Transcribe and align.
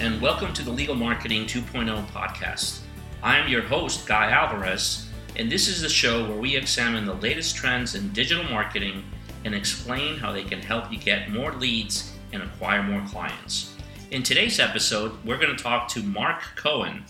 and 0.00 0.20
welcome 0.20 0.52
to 0.52 0.62
the 0.62 0.70
Legal 0.70 0.94
Marketing 0.94 1.44
2.0 1.44 2.06
podcast. 2.10 2.82
I 3.20 3.36
am 3.36 3.48
your 3.48 3.62
host, 3.62 4.06
Guy 4.06 4.30
Alvarez, 4.30 5.08
and 5.34 5.50
this 5.50 5.66
is 5.66 5.82
the 5.82 5.88
show 5.88 6.24
where 6.24 6.38
we 6.38 6.54
examine 6.54 7.04
the 7.04 7.14
latest 7.14 7.56
trends 7.56 7.96
in 7.96 8.12
digital 8.12 8.44
marketing 8.44 9.02
and 9.44 9.56
explain 9.56 10.16
how 10.16 10.30
they 10.30 10.44
can 10.44 10.60
help 10.60 10.92
you 10.92 10.98
get 10.98 11.32
more 11.32 11.52
leads 11.52 12.12
and 12.32 12.44
acquire 12.44 12.80
more 12.80 13.04
clients. 13.08 13.74
In 14.12 14.22
today's 14.22 14.60
episode, 14.60 15.12
we're 15.24 15.36
going 15.36 15.56
to 15.56 15.60
talk 15.60 15.88
to 15.88 16.02
Mark 16.04 16.42
Cohen. 16.54 17.04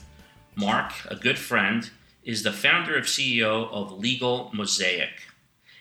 Mark, 0.57 0.93
a 1.09 1.15
good 1.15 1.39
friend, 1.39 1.91
is 2.25 2.43
the 2.43 2.53
founder 2.53 2.97
and 2.97 3.05
CEO 3.05 3.71
of 3.71 3.99
Legal 3.99 4.51
Mosaic. 4.55 5.11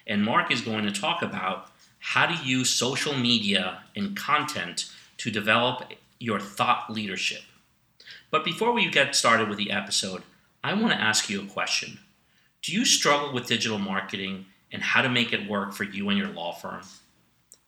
And 0.05 0.25
Mark 0.25 0.51
is 0.51 0.59
going 0.59 0.83
to 0.83 0.91
talk 0.91 1.21
about 1.21 1.71
how 1.99 2.25
to 2.25 2.45
use 2.45 2.69
social 2.69 3.13
media 3.15 3.83
and 3.95 4.17
content 4.17 4.91
to 5.19 5.31
develop 5.31 5.93
your 6.19 6.39
thought 6.39 6.89
leadership. 6.89 7.41
But 8.29 8.45
before 8.45 8.73
we 8.73 8.89
get 8.89 9.15
started 9.15 9.49
with 9.49 9.57
the 9.57 9.71
episode, 9.71 10.23
I 10.63 10.73
want 10.73 10.93
to 10.93 11.01
ask 11.01 11.29
you 11.29 11.41
a 11.41 11.45
question. 11.45 11.99
Do 12.61 12.71
you 12.71 12.85
struggle 12.85 13.33
with 13.33 13.47
digital 13.47 13.79
marketing 13.79 14.45
and 14.71 14.81
how 14.81 15.01
to 15.01 15.09
make 15.09 15.31
it 15.31 15.49
work 15.49 15.73
for 15.73 15.83
you 15.83 16.09
and 16.09 16.17
your 16.17 16.27
law 16.27 16.53
firm? 16.53 16.81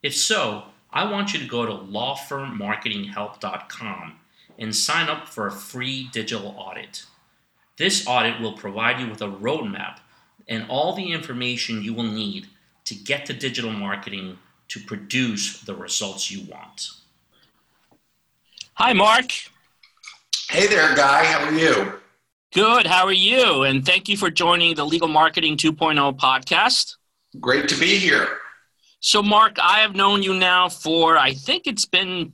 If 0.03 0.15
so, 0.15 0.65
I 0.91 1.09
want 1.09 1.33
you 1.33 1.39
to 1.39 1.45
go 1.45 1.65
to 1.65 1.73
lawfirmmarketinghelp.com 1.73 4.15
and 4.57 4.75
sign 4.75 5.07
up 5.07 5.29
for 5.29 5.47
a 5.47 5.51
free 5.51 6.09
digital 6.11 6.53
audit. 6.57 7.05
This 7.77 8.05
audit 8.05 8.41
will 8.41 8.51
provide 8.53 8.99
you 8.99 9.07
with 9.07 9.21
a 9.21 9.27
roadmap 9.27 9.99
and 10.47 10.65
all 10.67 10.93
the 10.93 11.13
information 11.13 11.83
you 11.83 11.93
will 11.93 12.03
need 12.03 12.47
to 12.85 12.95
get 12.95 13.27
to 13.27 13.33
digital 13.33 13.71
marketing 13.71 14.39
to 14.67 14.79
produce 14.79 15.61
the 15.61 15.75
results 15.75 16.31
you 16.31 16.41
want. 16.49 16.89
Hi, 18.81 18.93
Mark. 18.93 19.33
Hey 20.49 20.65
there, 20.67 20.95
Guy. 20.95 21.25
How 21.25 21.43
are 21.43 21.51
you? 21.51 21.99
Good. 22.53 22.87
How 22.87 23.03
are 23.03 23.11
you? 23.11 23.63
And 23.63 23.85
thank 23.85 24.07
you 24.07 24.15
for 24.15 24.29
joining 24.29 24.73
the 24.73 24.85
Legal 24.85 25.09
Marketing 25.09 25.57
2.0 25.57 26.17
podcast. 26.17 26.95
Great 27.41 27.67
to 27.67 27.77
be 27.77 27.97
here. 27.97 28.37
So, 29.01 29.21
Mark, 29.21 29.57
I 29.61 29.79
have 29.79 29.95
known 29.95 30.23
you 30.23 30.33
now 30.33 30.69
for, 30.69 31.17
I 31.17 31.33
think 31.33 31.67
it's 31.67 31.83
been 31.83 32.31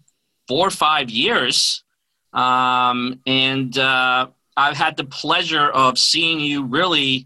four 0.47 0.67
or 0.67 0.69
five 0.69 1.09
years. 1.09 1.83
Um, 2.31 3.21
and 3.25 3.75
uh, 3.79 4.27
I've 4.55 4.77
had 4.77 4.97
the 4.97 5.05
pleasure 5.05 5.71
of 5.71 5.97
seeing 5.97 6.39
you 6.39 6.63
really 6.63 7.25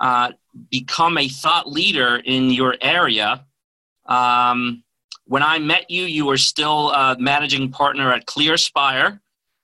uh, 0.00 0.30
become 0.70 1.18
a 1.18 1.26
thought 1.26 1.68
leader 1.68 2.22
in 2.24 2.50
your 2.50 2.76
area. 2.80 3.44
Um, 4.06 4.84
when 5.30 5.44
I 5.44 5.60
met 5.60 5.88
you, 5.88 6.06
you 6.06 6.26
were 6.26 6.36
still 6.36 6.90
a 6.90 7.16
managing 7.16 7.70
partner 7.70 8.12
at 8.12 8.26
ClearSpire. 8.26 9.20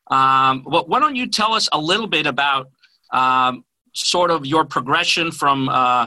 Um, 0.07 0.63
why 0.63 1.01
don't 1.01 1.17
you 1.17 1.27
tell 1.27 1.55
us 1.55 1.69
a 1.73 1.81
little 1.81 2.07
bit 2.07 2.25
about 2.25 2.71
um, 3.11 3.65
sort 3.93 4.31
of 4.31 4.47
your 4.47 4.65
progression 4.65 5.33
from 5.33 5.69
uh, 5.69 6.07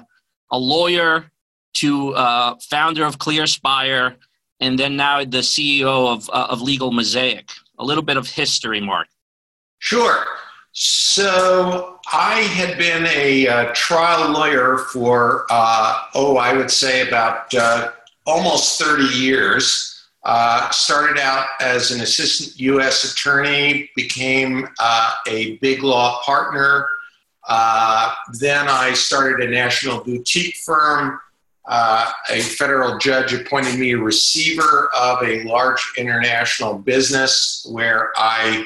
a 0.49 0.57
lawyer 0.57 1.29
to 1.73 2.15
uh, 2.15 2.55
founder 2.69 3.03
of 3.03 3.17
ClearSpire 3.17 4.15
and 4.61 4.79
then 4.79 4.95
now 4.95 5.25
the 5.25 5.39
CEO 5.39 6.07
of, 6.07 6.29
uh, 6.29 6.47
of 6.49 6.61
Legal 6.61 6.93
Mosaic? 6.93 7.49
A 7.79 7.83
little 7.83 8.03
bit 8.03 8.15
of 8.15 8.29
history, 8.29 8.79
Mark. 8.79 9.07
Sure. 9.79 10.25
So 10.71 11.99
I 12.13 12.35
had 12.43 12.77
been 12.77 13.07
a 13.07 13.45
uh, 13.45 13.71
trial 13.73 14.31
lawyer 14.31 14.77
for, 14.77 15.47
uh, 15.49 15.99
oh, 16.15 16.37
I 16.37 16.53
would 16.53 16.71
say 16.71 17.05
about 17.05 17.53
uh, 17.53 17.91
almost 18.29 18.79
30 18.79 19.03
years. 19.03 19.95
Uh, 20.23 20.69
started 20.69 21.17
out 21.17 21.47
as 21.61 21.91
an 21.91 22.01
assistant 22.01 22.59
U.S. 22.59 23.13
attorney, 23.13 23.89
became 23.95 24.67
uh, 24.77 25.13
a 25.27 25.55
big 25.57 25.81
law 25.81 26.21
partner. 26.23 26.85
Uh, 27.47 28.13
then 28.33 28.67
I 28.67 28.93
started 28.93 29.47
a 29.47 29.49
national 29.49 30.03
boutique 30.03 30.57
firm. 30.57 31.19
Uh, 31.65 32.11
a 32.29 32.41
federal 32.41 32.97
judge 32.97 33.33
appointed 33.33 33.79
me 33.79 33.93
a 33.93 33.97
receiver 33.97 34.89
of 34.95 35.23
a 35.23 35.43
large 35.43 35.81
international 35.97 36.77
business 36.77 37.65
where 37.71 38.11
I 38.17 38.65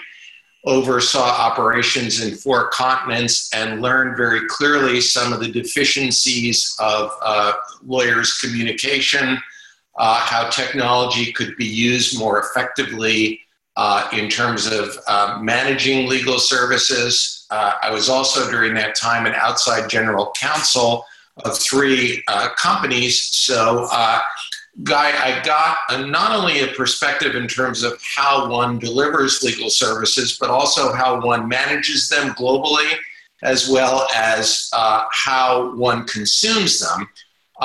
oversaw 0.66 1.24
operations 1.24 2.22
in 2.24 2.36
four 2.36 2.70
continents 2.70 3.54
and 3.54 3.82
learned 3.82 4.18
very 4.18 4.48
clearly 4.48 5.02
some 5.02 5.34
of 5.34 5.40
the 5.40 5.52
deficiencies 5.52 6.76
of 6.80 7.12
uh, 7.22 7.54
lawyers' 7.86 8.40
communication 8.40 9.38
uh, 9.98 10.20
how 10.20 10.50
technology 10.50 11.31
could 11.31 11.56
be 11.58 11.66
used 11.66 12.18
more 12.18 12.40
effectively 12.40 13.40
uh, 13.76 14.08
in 14.14 14.30
terms 14.30 14.68
of 14.68 14.98
uh, 15.08 15.40
managing 15.42 16.08
legal 16.08 16.40
services. 16.40 17.46
Uh, 17.50 17.74
I 17.81 17.92
was 17.92 18.09
also 18.09 18.50
during 18.50 18.74
that 18.76 18.96
time 18.96 19.26
an 19.26 19.34
outside 19.34 19.90
general 19.90 20.34
counsel 20.40 21.06
of 21.44 21.58
three 21.58 22.24
uh, 22.28 22.50
companies. 22.56 23.22
So, 23.22 23.88
uh, 23.92 24.22
Guy, 24.81 25.12
I 25.12 25.44
got 25.44 25.78
a, 25.90 26.08
not 26.08 26.31
only 26.31 26.62
a 26.62 26.68
perspective 26.70 27.36
in 27.36 27.48
terms 27.48 27.84
of 27.84 28.02
how 28.16 28.50
one 28.50 28.80
delivers 28.80 29.44
legal 29.44 29.70
services, 29.70 30.38
but 30.40 30.50
also 30.50 30.92
how 30.92 31.24
one 31.24 31.48
manages 31.48 32.10
them 32.10 32.31
globally, 32.31 32.92
as 33.44 33.70
well 33.70 34.08
as 34.16 34.72
how 34.74 35.75
one 35.75 36.08
consumes 36.08 36.80
them. 36.80 37.08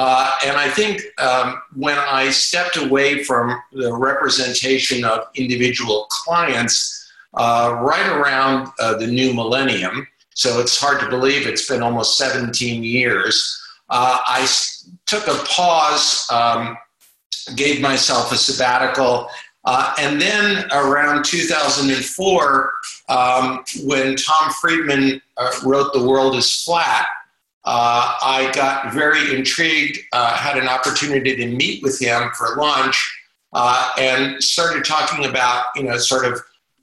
Uh, 0.01 0.33
and 0.47 0.57
I 0.57 0.69
think 0.69 1.03
um, 1.21 1.61
when 1.75 1.99
I 1.99 2.31
stepped 2.31 2.77
away 2.77 3.25
from 3.25 3.61
the 3.73 3.93
representation 3.93 5.05
of 5.05 5.27
individual 5.35 6.07
clients 6.09 7.11
uh, 7.35 7.77
right 7.81 8.07
around 8.07 8.69
uh, 8.79 8.97
the 8.97 9.09
new 9.09 9.35
millennium, 9.35 10.07
so 10.37 10.61
it's 10.61 10.81
hard 10.81 11.01
to 11.01 11.09
believe 11.09 11.49
it's 11.49 11.69
been 11.69 11.83
almost 11.83 12.17
17 12.17 12.85
years, 12.85 13.61
uh, 13.91 14.19
I 14.25 14.47
took 15.07 15.27
a 15.27 15.35
pause, 15.47 16.29
um, 16.31 16.79
gave 17.57 17.81
myself 17.81 18.31
a 18.31 18.37
sabbatical. 18.37 19.29
Uh, 19.65 19.95
and 19.99 20.21
then 20.21 20.65
around 20.71 21.25
2004, 21.25 22.73
um, 23.09 23.65
when 23.83 24.15
Tom 24.15 24.53
Friedman 24.61 25.21
uh, 25.39 25.51
wrote 25.65 25.93
The 25.93 26.07
World 26.07 26.37
is 26.37 26.63
Flat, 26.63 27.09
uh, 27.71 28.15
I 28.23 28.51
got 28.55 28.95
very 28.95 29.37
intrigued, 29.37 29.99
uh, 30.15 30.35
had 30.35 30.57
an 30.57 30.69
opportunity 30.69 31.37
to 31.37 31.55
meet 31.55 31.83
with 31.83 32.01
him 32.01 32.31
for 32.31 32.57
lunch, 32.57 32.97
uh, 33.53 33.91
and 33.99 34.43
started 34.43 34.87
talking 34.87 35.27
about, 35.27 35.67
you 35.77 35.83
know, 35.83 35.99
sort 35.99 36.25
of 36.25 36.41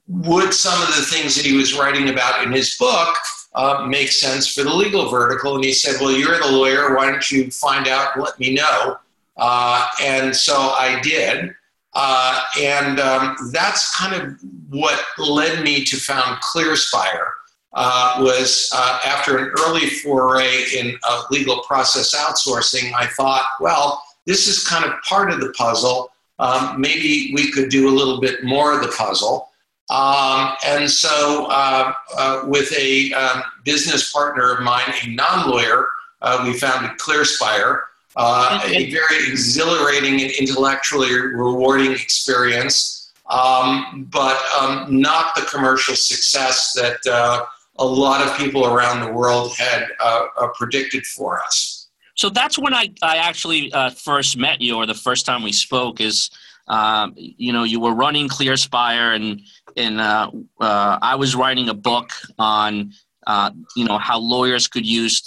would 0.07 0.53
some 0.53 0.79
of 0.83 0.89
the 0.89 1.01
things 1.01 1.35
that 1.35 1.43
he 1.43 1.57
was 1.57 1.75
writing 1.75 2.09
about 2.09 2.43
in 2.43 2.51
his 2.51 2.77
book 2.77 3.15
uh, 3.55 3.87
make 3.89 4.09
sense 4.09 4.53
for 4.53 4.61
the 4.61 4.71
legal 4.71 5.09
vertical? 5.09 5.55
And 5.55 5.63
he 5.63 5.73
said, 5.73 5.99
Well, 5.99 6.11
you're 6.11 6.37
the 6.37 6.51
lawyer. 6.51 6.95
Why 6.95 7.09
don't 7.09 7.31
you 7.31 7.49
find 7.49 7.87
out 7.87 8.15
and 8.15 8.23
let 8.23 8.39
me 8.39 8.53
know? 8.53 8.97
Uh, 9.37 9.87
and 10.03 10.35
so 10.35 10.53
I 10.55 10.99
did. 11.01 11.49
Uh, 11.95 12.43
and 12.61 12.99
um, 12.99 13.35
that's 13.51 13.97
kind 13.97 14.13
of 14.13 14.37
what 14.69 15.03
led 15.17 15.63
me 15.63 15.83
to 15.85 15.97
found 15.97 16.39
ClearSpire 16.43 17.31
uh, 17.75 18.15
was 18.19 18.69
uh, 18.73 18.99
after 19.05 19.37
an 19.37 19.53
early 19.65 19.87
foray 19.87 20.63
in 20.77 20.97
uh, 21.03 21.23
legal 21.29 21.61
process 21.63 22.15
outsourcing, 22.15 22.93
I 22.97 23.05
thought, 23.07 23.43
well, 23.59 24.01
this 24.25 24.47
is 24.47 24.65
kind 24.65 24.85
of 24.85 24.93
part 25.03 25.29
of 25.29 25.41
the 25.41 25.51
puzzle. 25.57 26.11
Um, 26.39 26.79
maybe 26.79 27.31
we 27.35 27.51
could 27.51 27.69
do 27.69 27.89
a 27.89 27.93
little 27.93 28.19
bit 28.19 28.43
more 28.43 28.73
of 28.73 28.81
the 28.81 28.93
puzzle. 28.97 29.49
Um, 29.89 30.53
and 30.65 30.89
so, 30.89 31.47
uh, 31.49 31.93
uh, 32.17 32.41
with 32.47 32.73
a 32.77 33.13
um, 33.13 33.43
business 33.65 34.11
partner 34.11 34.53
of 34.53 34.63
mine, 34.63 34.91
a 35.03 35.09
non 35.09 35.49
lawyer, 35.49 35.87
uh, 36.21 36.43
we 36.45 36.57
founded 36.57 36.91
ClearSpire, 36.97 37.81
a 38.17 38.89
very 38.89 39.29
exhilarating 39.29 40.21
and 40.21 40.31
intellectually 40.31 41.13
rewarding 41.13 41.91
experience, 41.91 43.11
um, 43.29 44.07
but 44.09 44.41
um, 44.59 44.99
not 45.01 45.35
the 45.35 45.41
commercial 45.43 45.95
success 45.95 46.73
that 46.73 47.45
a 47.77 47.85
lot 47.85 48.25
of 48.25 48.35
people 48.37 48.65
around 48.65 49.01
the 49.01 49.11
world 49.11 49.55
had 49.57 49.87
uh, 49.99 50.25
uh, 50.37 50.47
predicted 50.55 51.05
for 51.05 51.41
us. 51.41 51.89
So 52.15 52.29
that's 52.29 52.57
when 52.57 52.73
I, 52.73 52.93
I 53.01 53.17
actually 53.17 53.71
uh, 53.73 53.89
first 53.89 54.37
met 54.37 54.61
you, 54.61 54.77
or 54.77 54.85
the 54.85 54.93
first 54.93 55.25
time 55.25 55.43
we 55.43 55.51
spoke, 55.51 55.99
is 55.99 56.29
um, 56.67 57.13
you 57.17 57.51
know 57.51 57.63
you 57.63 57.79
were 57.79 57.93
running 57.93 58.29
ClearSpire, 58.29 59.15
and 59.15 59.41
and 59.75 59.99
uh, 59.99 60.31
uh, 60.61 60.99
I 61.01 61.15
was 61.15 61.35
writing 61.35 61.67
a 61.67 61.73
book 61.73 62.11
on 62.39 62.93
uh, 63.27 63.51
you 63.75 63.85
know 63.85 63.97
how 63.97 64.19
lawyers 64.19 64.67
could 64.67 64.85
use 64.85 65.21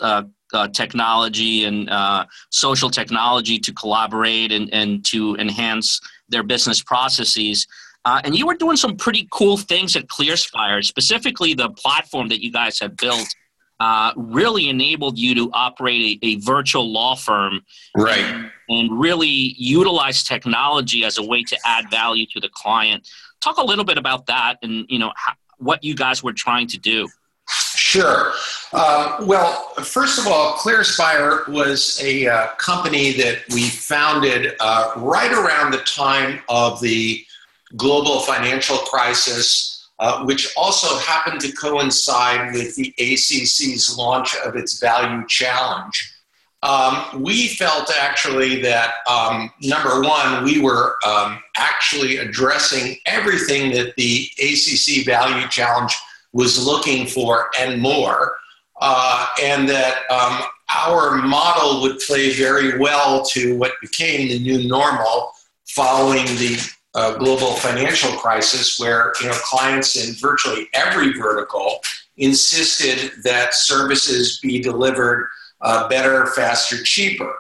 technology 0.72 1.64
and 1.64 1.90
social 2.50 2.88
technology 2.88 3.58
to 3.58 3.72
collaborate 3.74 4.50
and, 4.50 4.72
and 4.72 5.04
to 5.04 5.36
enhance 5.36 6.00
their 6.30 6.42
business 6.42 6.82
processes. 6.82 7.66
Uh, 8.08 8.22
and 8.24 8.34
you 8.34 8.46
were 8.46 8.54
doing 8.54 8.74
some 8.74 8.96
pretty 8.96 9.28
cool 9.30 9.58
things 9.58 9.94
at 9.94 10.06
ClearSpire, 10.06 10.82
specifically 10.82 11.52
the 11.52 11.68
platform 11.68 12.28
that 12.28 12.42
you 12.42 12.50
guys 12.50 12.80
have 12.80 12.96
built 12.96 13.28
uh, 13.80 14.14
really 14.16 14.70
enabled 14.70 15.18
you 15.18 15.34
to 15.34 15.50
operate 15.52 16.18
a, 16.22 16.26
a 16.26 16.36
virtual 16.36 16.90
law 16.90 17.14
firm, 17.14 17.60
right? 17.94 18.18
And, 18.18 18.50
and, 18.70 18.98
really 18.98 19.54
utilize 19.58 20.24
technology 20.24 21.04
as 21.04 21.18
a 21.18 21.22
way 21.22 21.44
to 21.44 21.58
add 21.66 21.90
value 21.90 22.24
to 22.32 22.40
the 22.40 22.48
client. 22.48 23.06
Talk 23.42 23.58
a 23.58 23.62
little 23.62 23.84
bit 23.84 23.98
about 23.98 24.24
that, 24.26 24.56
and 24.62 24.86
you 24.88 24.98
know 24.98 25.12
how, 25.14 25.34
what 25.58 25.84
you 25.84 25.94
guys 25.94 26.22
were 26.22 26.32
trying 26.32 26.66
to 26.68 26.78
do. 26.78 27.08
Sure. 27.76 28.32
Uh, 28.72 29.18
well, 29.26 29.74
first 29.82 30.18
of 30.18 30.26
all, 30.26 30.54
ClearSpire 30.54 31.46
was 31.48 32.02
a 32.02 32.26
uh, 32.26 32.46
company 32.56 33.12
that 33.12 33.42
we 33.50 33.68
founded 33.68 34.54
uh, 34.60 34.92
right 34.96 35.32
around 35.32 35.72
the 35.72 35.78
time 35.78 36.40
of 36.48 36.80
the 36.80 37.22
global 37.76 38.20
financial 38.20 38.78
crisis, 38.78 39.88
uh, 39.98 40.24
which 40.24 40.52
also 40.56 40.98
happened 40.98 41.40
to 41.40 41.52
coincide 41.52 42.52
with 42.52 42.74
the 42.76 42.94
ACC's 42.98 43.96
launch 43.96 44.36
of 44.44 44.56
its 44.56 44.78
Value 44.78 45.26
Challenge. 45.26 46.14
Um, 46.62 47.22
we 47.22 47.48
felt 47.48 47.90
actually 47.96 48.60
that 48.62 48.94
um, 49.08 49.52
number 49.62 50.00
one, 50.02 50.42
we 50.44 50.60
were 50.60 50.96
um, 51.06 51.38
actually 51.56 52.16
addressing 52.16 52.96
everything 53.06 53.72
that 53.72 53.94
the 53.96 54.28
ACC 54.40 55.06
Value 55.06 55.46
Challenge 55.48 55.96
was 56.32 56.64
looking 56.64 57.06
for 57.06 57.48
and 57.58 57.80
more, 57.80 58.36
uh, 58.80 59.26
and 59.40 59.68
that 59.68 59.98
um, 60.10 60.42
our 60.74 61.16
model 61.16 61.80
would 61.82 61.98
play 62.00 62.32
very 62.32 62.78
well 62.78 63.24
to 63.24 63.56
what 63.56 63.72
became 63.80 64.28
the 64.28 64.38
new 64.38 64.68
normal 64.68 65.32
following 65.66 66.24
the 66.24 66.58
uh, 66.94 67.16
global 67.18 67.52
financial 67.54 68.10
crisis, 68.12 68.78
where 68.78 69.12
you 69.20 69.26
know 69.26 69.34
clients 69.44 69.96
in 69.96 70.14
virtually 70.14 70.68
every 70.74 71.12
vertical 71.12 71.80
insisted 72.16 73.12
that 73.22 73.54
services 73.54 74.40
be 74.42 74.60
delivered 74.60 75.28
uh, 75.60 75.88
better, 75.88 76.26
faster, 76.26 76.82
cheaper. 76.82 77.32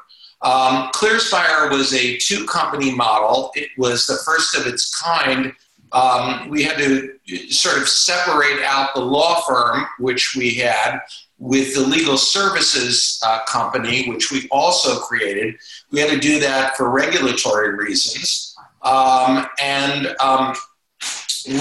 Um, 0.42 0.88
ClearSpire 0.94 1.70
was 1.70 1.92
a 1.94 2.16
two 2.18 2.46
company 2.46 2.94
model. 2.94 3.50
It 3.54 3.70
was 3.76 4.06
the 4.06 4.18
first 4.24 4.54
of 4.54 4.66
its 4.66 4.96
kind 4.96 5.52
um, 5.92 6.48
we 6.48 6.62
had 6.62 6.76
to 6.78 7.18
sort 7.50 7.78
of 7.78 7.88
separate 7.88 8.62
out 8.62 8.94
the 8.94 9.00
law 9.00 9.40
firm, 9.42 9.86
which 9.98 10.34
we 10.36 10.54
had, 10.54 11.00
with 11.38 11.74
the 11.74 11.80
legal 11.80 12.16
services 12.16 13.20
uh, 13.24 13.40
company, 13.44 14.08
which 14.08 14.30
we 14.30 14.48
also 14.50 14.98
created. 15.00 15.56
We 15.90 16.00
had 16.00 16.10
to 16.10 16.18
do 16.18 16.40
that 16.40 16.76
for 16.76 16.90
regulatory 16.90 17.74
reasons. 17.74 18.47
Um, 18.88 19.46
and 19.60 20.16
um, 20.18 20.54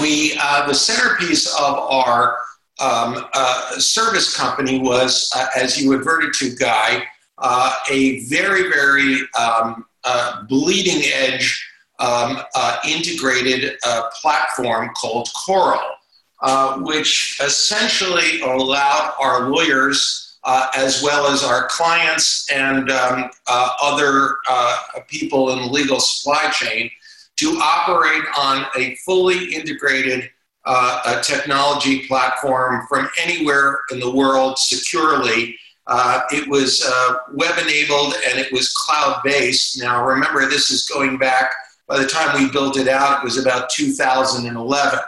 we, 0.00 0.38
uh, 0.40 0.66
the 0.66 0.74
centerpiece 0.74 1.46
of 1.58 1.78
our 1.78 2.38
um, 2.80 3.26
uh, 3.34 3.78
service 3.78 4.34
company 4.34 4.78
was, 4.78 5.30
uh, 5.36 5.46
as 5.54 5.80
you 5.80 5.92
adverted 5.92 6.32
to, 6.34 6.54
Guy, 6.54 7.02
uh, 7.36 7.74
a 7.90 8.24
very, 8.24 8.70
very 8.70 9.20
um, 9.38 9.84
uh, 10.04 10.44
bleeding 10.44 11.02
edge 11.12 11.66
um, 11.98 12.38
uh, 12.54 12.78
integrated 12.88 13.78
platform 14.22 14.90
called 14.98 15.28
Coral, 15.34 15.80
which 16.78 17.38
essentially 17.44 18.40
allowed 18.40 19.12
our 19.20 19.50
lawyers, 19.50 20.28
uh, 20.44 20.68
as 20.74 21.02
well 21.02 21.26
as 21.26 21.44
our 21.44 21.66
clients 21.68 22.50
and 22.50 22.90
um, 22.90 23.30
uh, 23.48 23.70
other 23.82 24.36
uh, 24.48 24.78
people 25.08 25.50
in 25.50 25.58
the 25.58 25.66
legal 25.66 26.00
supply 26.00 26.50
chain, 26.50 26.90
to 27.38 27.58
operate 27.62 28.24
on 28.38 28.66
a 28.76 28.94
fully 28.96 29.54
integrated 29.54 30.30
a 30.66 31.20
technology 31.22 32.06
platform 32.06 32.86
from 32.88 33.08
anywhere 33.22 33.80
in 33.90 33.98
the 34.00 34.10
world 34.10 34.58
securely. 34.58 35.56
it 36.30 36.48
was 36.48 36.84
web 37.32 37.58
enabled 37.58 38.14
and 38.28 38.38
it 38.38 38.52
was 38.52 38.72
cloud 38.74 39.22
based. 39.24 39.80
Now, 39.80 40.04
remember, 40.04 40.46
this 40.46 40.70
is 40.70 40.86
going 40.88 41.16
back 41.16 41.50
by 41.88 41.98
the 41.98 42.06
time 42.06 42.40
we 42.40 42.50
built 42.50 42.76
it 42.76 42.86
out, 42.86 43.18
it 43.18 43.24
was 43.24 43.38
about 43.38 43.70
2011. 43.70 44.98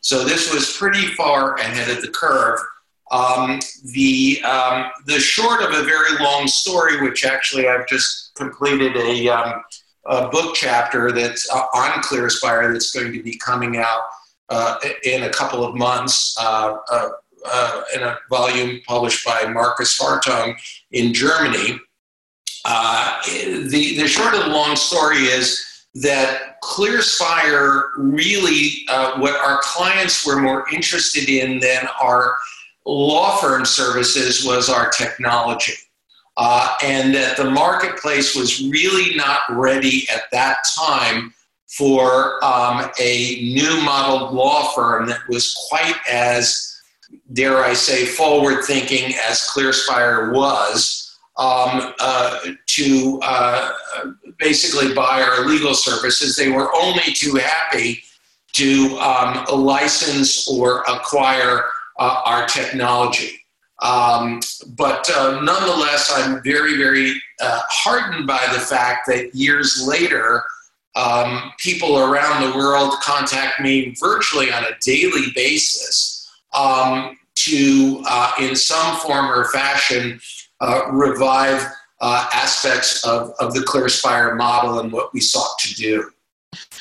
So 0.00 0.24
this 0.24 0.52
was 0.52 0.76
pretty 0.76 1.08
far 1.08 1.56
ahead 1.56 1.90
of 1.94 2.00
the 2.00 2.08
curve. 2.08 2.58
Um, 3.10 3.60
the, 3.92 4.40
um, 4.42 4.86
the 5.04 5.20
short 5.20 5.62
of 5.62 5.74
a 5.74 5.84
very 5.84 6.18
long 6.18 6.48
story, 6.48 7.02
which 7.02 7.26
actually 7.26 7.68
I've 7.68 7.86
just 7.86 8.34
completed 8.34 8.96
a, 8.96 9.28
um, 9.28 9.62
a 10.06 10.28
book 10.28 10.54
chapter 10.54 11.12
that's 11.12 11.48
uh, 11.50 11.64
on 11.74 12.02
ClearSpire 12.02 12.72
that's 12.72 12.90
going 12.90 13.12
to 13.12 13.22
be 13.22 13.36
coming 13.36 13.76
out 13.76 14.02
uh, 14.48 14.76
in 15.04 15.24
a 15.24 15.30
couple 15.30 15.64
of 15.64 15.74
months 15.74 16.36
uh, 16.40 16.76
uh, 16.90 17.08
uh 17.44 17.82
in 17.94 18.02
a 18.02 18.16
volume 18.30 18.80
published 18.86 19.24
by 19.24 19.44
Markus 19.46 19.98
Hartung 19.98 20.54
in 20.92 21.12
Germany. 21.12 21.80
The, 22.64 23.96
the 23.96 24.06
short 24.06 24.34
of 24.34 24.44
the 24.44 24.50
long 24.50 24.76
story 24.76 25.24
is 25.24 25.84
that 25.94 26.60
ClearSpire 26.62 27.84
really, 27.96 28.84
what 29.18 29.34
our 29.34 29.58
clients 29.62 30.24
were 30.24 30.40
more 30.40 30.64
interested 30.72 31.28
in 31.28 31.58
than 31.58 31.88
our 32.00 32.36
law 32.86 33.36
firm 33.36 33.64
services 33.64 34.44
was 34.44 34.68
our 34.68 34.90
technology. 34.90 35.74
Uh, 36.36 36.74
and 36.82 37.14
that 37.14 37.36
the 37.36 37.50
marketplace 37.50 38.34
was 38.34 38.66
really 38.68 39.14
not 39.14 39.40
ready 39.50 40.06
at 40.14 40.22
that 40.32 40.58
time 40.78 41.32
for 41.68 42.42
um, 42.44 42.90
a 43.00 43.40
new 43.42 43.82
model 43.82 44.32
law 44.32 44.72
firm 44.74 45.06
that 45.06 45.20
was 45.28 45.54
quite 45.68 45.96
as, 46.10 46.80
dare 47.32 47.58
I 47.58 47.74
say, 47.74 48.06
forward 48.06 48.64
thinking 48.64 49.14
as 49.28 49.48
ClearSpire 49.54 50.32
was 50.32 51.18
um, 51.38 51.94
uh, 51.98 52.40
to 52.66 53.20
uh, 53.22 53.72
basically 54.38 54.94
buy 54.94 55.22
our 55.22 55.46
legal 55.46 55.74
services. 55.74 56.36
They 56.36 56.50
were 56.50 56.70
only 56.74 57.12
too 57.14 57.36
happy 57.36 58.02
to 58.52 58.98
um, 58.98 59.44
license 59.50 60.46
or 60.48 60.82
acquire 60.82 61.64
uh, 61.98 62.22
our 62.26 62.46
technology. 62.46 63.41
Um, 63.82 64.40
but 64.76 65.08
uh, 65.10 65.40
nonetheless, 65.40 66.12
I'm 66.14 66.42
very, 66.42 66.76
very 66.76 67.20
uh, 67.40 67.60
heartened 67.68 68.26
by 68.26 68.46
the 68.52 68.60
fact 68.60 69.06
that 69.08 69.34
years 69.34 69.84
later, 69.86 70.44
um, 70.94 71.52
people 71.58 71.98
around 71.98 72.48
the 72.48 72.56
world 72.56 72.94
contact 73.02 73.60
me 73.60 73.94
virtually 73.98 74.52
on 74.52 74.64
a 74.64 74.76
daily 74.82 75.32
basis 75.34 76.30
um, 76.54 77.18
to, 77.34 78.02
uh, 78.06 78.32
in 78.40 78.54
some 78.54 78.96
form 79.00 79.26
or 79.26 79.46
fashion, 79.46 80.20
uh, 80.60 80.88
revive 80.92 81.66
uh, 82.00 82.28
aspects 82.32 83.04
of, 83.04 83.32
of 83.40 83.54
the 83.54 83.60
ClearSpire 83.60 84.36
model 84.36 84.80
and 84.80 84.92
what 84.92 85.12
we 85.12 85.20
sought 85.20 85.58
to 85.60 85.74
do. 85.74 86.10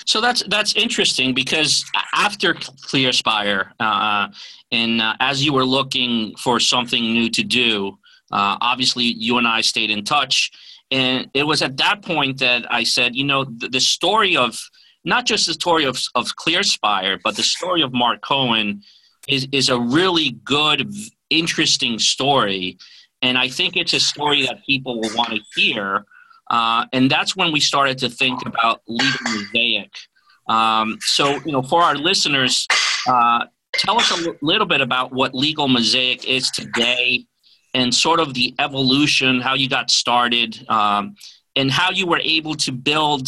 So 0.05 0.19
that's 0.19 0.43
that's 0.49 0.75
interesting 0.75 1.33
because 1.33 1.85
after 2.13 2.53
ClearSpire, 2.53 3.71
uh, 3.79 4.27
and 4.71 5.01
uh, 5.01 5.15
as 5.19 5.43
you 5.43 5.53
were 5.53 5.65
looking 5.65 6.35
for 6.37 6.59
something 6.59 7.01
new 7.01 7.29
to 7.29 7.43
do, 7.43 7.97
uh, 8.31 8.57
obviously 8.61 9.05
you 9.05 9.37
and 9.37 9.47
I 9.47 9.61
stayed 9.61 9.89
in 9.89 10.03
touch, 10.03 10.51
and 10.91 11.29
it 11.33 11.43
was 11.43 11.61
at 11.61 11.77
that 11.77 12.01
point 12.01 12.39
that 12.39 12.65
I 12.71 12.83
said, 12.83 13.15
you 13.15 13.23
know, 13.23 13.45
the, 13.45 13.69
the 13.69 13.79
story 13.79 14.35
of 14.35 14.59
not 15.03 15.25
just 15.25 15.47
the 15.47 15.53
story 15.53 15.85
of 15.85 15.97
of 16.15 16.35
ClearSpire, 16.35 17.19
but 17.23 17.35
the 17.35 17.43
story 17.43 17.81
of 17.81 17.93
Mark 17.93 18.21
Cohen 18.21 18.81
is 19.27 19.47
is 19.51 19.69
a 19.69 19.79
really 19.79 20.31
good, 20.43 20.93
interesting 21.29 21.99
story 21.99 22.77
and 23.21 23.37
I 23.37 23.47
think 23.47 23.77
it's 23.77 23.93
a 23.93 23.99
story 23.99 24.45
that 24.47 24.65
people 24.65 24.99
will 24.99 25.15
want 25.15 25.29
to 25.29 25.41
hear. 25.55 26.05
Uh, 26.49 26.85
and 26.91 27.09
that's 27.09 27.35
when 27.35 27.51
we 27.51 27.59
started 27.59 27.97
to 27.99 28.09
think 28.09 28.45
about 28.45 28.81
legal 28.87 29.19
mosaic. 29.25 29.91
Um, 30.49 30.97
so, 31.01 31.39
you 31.45 31.51
know, 31.51 31.61
for 31.61 31.81
our 31.81 31.95
listeners, 31.95 32.67
uh, 33.07 33.45
tell 33.81 34.00
us 34.00 34.11
a 34.11 34.35
little 34.43 34.67
bit 34.67 34.79
about 34.79 35.11
what 35.11 35.33
legal 35.33 35.67
mosaic 35.67 36.25
is 36.25 36.51
today 36.51 37.25
and 37.73 37.93
sort 37.93 38.19
of 38.19 38.33
the 38.35 38.53
evolution, 38.59 39.41
how 39.41 39.55
you 39.55 39.67
got 39.67 39.89
started, 39.89 40.63
um, 40.69 41.15
and 41.55 41.71
how 41.71 41.89
you 41.89 42.05
were 42.05 42.19
able 42.23 42.53
to 42.53 42.71
build 42.71 43.27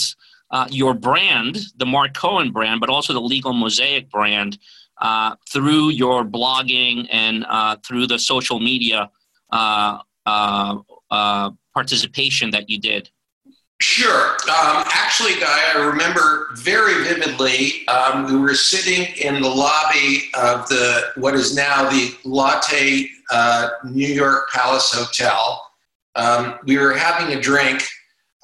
uh, 0.52 0.68
your 0.70 0.94
brand, 0.94 1.58
the 1.78 1.86
Mark 1.86 2.14
Cohen 2.14 2.52
brand, 2.52 2.80
but 2.80 2.90
also 2.90 3.14
the 3.14 3.22
legal 3.22 3.54
mosaic 3.54 4.12
brand 4.12 4.60
uh, 5.02 5.36
through 5.50 5.90
your 5.90 6.24
blogging 6.24 7.08
and 7.12 7.46
uh, 7.50 7.76
through 7.86 8.06
the 8.06 8.20
social 8.20 8.60
media 8.60 9.10
uh, 9.52 9.98
uh, 10.28 10.78
uh, 11.10 11.50
participation 11.74 12.52
that 12.52 12.70
you 12.70 12.80
did? 12.80 13.10
Sure. 13.86 14.32
Um, 14.44 14.86
actually, 14.96 15.38
Guy, 15.42 15.60
I 15.76 15.78
remember 15.78 16.48
very 16.54 17.04
vividly. 17.04 17.86
Um, 17.90 18.32
we 18.32 18.40
were 18.40 18.56
sitting 18.56 19.14
in 19.18 19.42
the 19.42 19.50
lobby 19.50 20.30
of 20.36 20.70
the 20.70 21.12
what 21.16 21.36
is 21.36 21.54
now 21.54 21.90
the 21.90 22.16
Lotte 22.24 23.10
uh, 23.30 23.68
New 23.84 24.08
York 24.08 24.50
Palace 24.54 24.90
Hotel. 24.94 25.62
Um, 26.16 26.60
we 26.64 26.78
were 26.78 26.94
having 26.94 27.38
a 27.38 27.42
drink. 27.42 27.84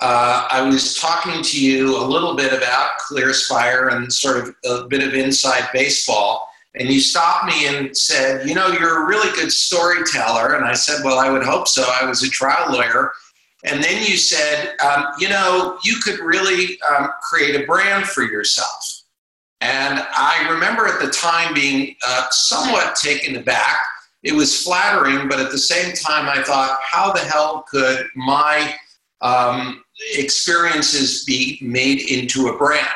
Uh, 0.01 0.46
I 0.51 0.62
was 0.62 0.96
talking 0.96 1.41
to 1.41 1.65
you 1.65 1.98
a 1.98 2.05
little 2.05 2.36
bit 2.36 2.51
about 2.51 3.00
ClearSpire 3.10 3.93
and 3.93 4.12
sort 4.12 4.46
of 4.46 4.53
a 4.65 4.88
bit 4.89 5.08
of 5.08 5.13
inside 5.13 5.69
baseball 5.72 6.50
and 6.75 6.89
you 6.89 7.00
stopped 7.00 7.46
me 7.46 7.67
and 7.67 7.96
said, 7.98 8.48
You 8.48 8.55
know, 8.55 8.67
you're 8.67 9.03
a 9.03 9.08
really 9.08 9.31
good 9.34 9.51
storyteller. 9.51 10.55
And 10.55 10.65
I 10.65 10.74
said, 10.74 11.03
Well, 11.03 11.17
I 11.17 11.29
would 11.29 11.43
hope 11.43 11.67
so. 11.67 11.84
I 12.01 12.05
was 12.05 12.24
a 12.24 12.29
trial 12.29 12.72
lawyer. 12.72 13.12
And 13.63 13.84
then 13.84 14.04
you 14.04 14.18
said, 14.18 14.75
um, 14.80 15.06
You 15.20 15.30
know, 15.30 15.78
you 15.84 15.96
could 15.98 16.20
really 16.20 16.80
um, 16.82 17.10
create 17.22 17.56
a 17.56 17.66
brand 17.66 18.06
for 18.06 18.24
yourself. 18.24 19.04
And 19.62 20.06
I 20.16 20.48
remember 20.50 20.88
at 20.88 21.01
the 21.01 21.12
time 21.12 21.54
being 21.54 21.96
uh, 22.06 22.30
somewhat 22.32 22.96
taken 22.96 23.36
aback. 23.36 23.78
It 24.24 24.34
was 24.34 24.63
flattering, 24.63 25.30
but 25.30 25.39
at 25.39 25.51
the 25.51 25.58
same 25.58 25.94
time, 25.94 26.28
I 26.28 26.44
thought, 26.44 26.80
How 26.82 27.12
the 27.12 27.20
hell 27.20 27.66
could 27.70 28.08
my 28.16 28.75
um, 29.22 29.84
experiences 30.16 31.25
be 31.25 31.60
made 31.62 32.10
into 32.10 32.48
a 32.48 32.58
brand? 32.58 32.88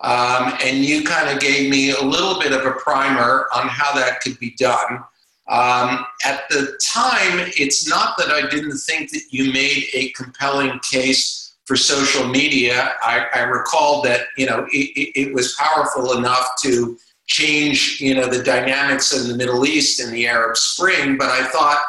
Um, 0.00 0.54
and 0.64 0.84
you 0.84 1.04
kind 1.04 1.28
of 1.28 1.40
gave 1.40 1.70
me 1.70 1.90
a 1.90 2.00
little 2.00 2.40
bit 2.40 2.52
of 2.52 2.64
a 2.64 2.72
primer 2.72 3.46
on 3.54 3.68
how 3.68 3.94
that 3.94 4.20
could 4.22 4.38
be 4.38 4.52
done. 4.52 5.04
Um, 5.50 6.06
at 6.24 6.48
the 6.48 6.78
time, 6.86 7.50
it's 7.56 7.88
not 7.88 8.16
that 8.18 8.28
I 8.28 8.48
didn't 8.48 8.78
think 8.78 9.10
that 9.10 9.22
you 9.30 9.52
made 9.52 9.84
a 9.94 10.10
compelling 10.10 10.78
case 10.88 11.56
for 11.66 11.76
social 11.76 12.28
media. 12.28 12.92
I, 13.02 13.26
I 13.34 13.40
recall 13.40 14.00
that 14.02 14.28
you 14.36 14.46
know 14.46 14.66
it, 14.70 15.10
it, 15.16 15.34
was 15.34 15.56
powerful 15.56 16.16
enough 16.16 16.46
to 16.62 16.96
change 17.26 18.00
you 18.00 18.14
know 18.14 18.28
the 18.28 18.44
dynamics 18.44 19.12
in 19.12 19.28
the 19.28 19.36
Middle 19.36 19.66
East 19.66 20.00
in 20.00 20.12
the 20.12 20.28
Arab 20.28 20.56
Spring. 20.56 21.18
But 21.18 21.30
I 21.30 21.44
thought 21.46 21.82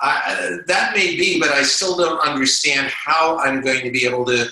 uh, 0.00 0.56
that 0.66 0.92
may 0.96 1.16
be, 1.16 1.38
but 1.38 1.50
I 1.50 1.62
still 1.62 1.96
don't 1.96 2.18
understand 2.18 2.88
how 2.88 3.38
I'm 3.38 3.60
going 3.60 3.82
to 3.84 3.92
be 3.92 4.04
able 4.04 4.24
to 4.26 4.48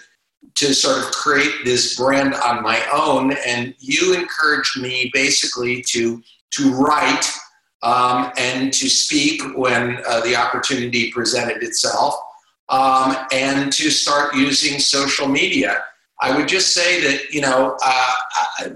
to 0.55 0.73
sort 0.73 0.99
of 0.99 1.11
create 1.11 1.65
this 1.65 1.97
brand 1.97 2.35
on 2.35 2.63
my 2.63 2.81
own. 2.93 3.35
And 3.45 3.75
you 3.81 4.15
encouraged 4.15 4.81
me 4.81 5.11
basically 5.13 5.83
to 5.89 6.23
to 6.53 6.75
write 6.75 7.29
um, 7.83 8.33
and 8.39 8.73
to 8.73 8.89
speak 8.89 9.43
when 9.57 9.99
uh, 10.07 10.21
the 10.21 10.37
opportunity 10.37 11.11
presented 11.11 11.63
itself, 11.63 12.15
um, 12.69 13.17
and 13.33 13.73
to 13.73 13.91
start 13.91 14.35
using 14.35 14.79
social 14.79 15.29
media. 15.29 15.85
I 16.21 16.37
would 16.37 16.47
just 16.47 16.75
say 16.75 17.01
that 17.01 17.33
you 17.33 17.41
know 17.41 17.77
uh, 17.85 18.13
I, 18.59 18.73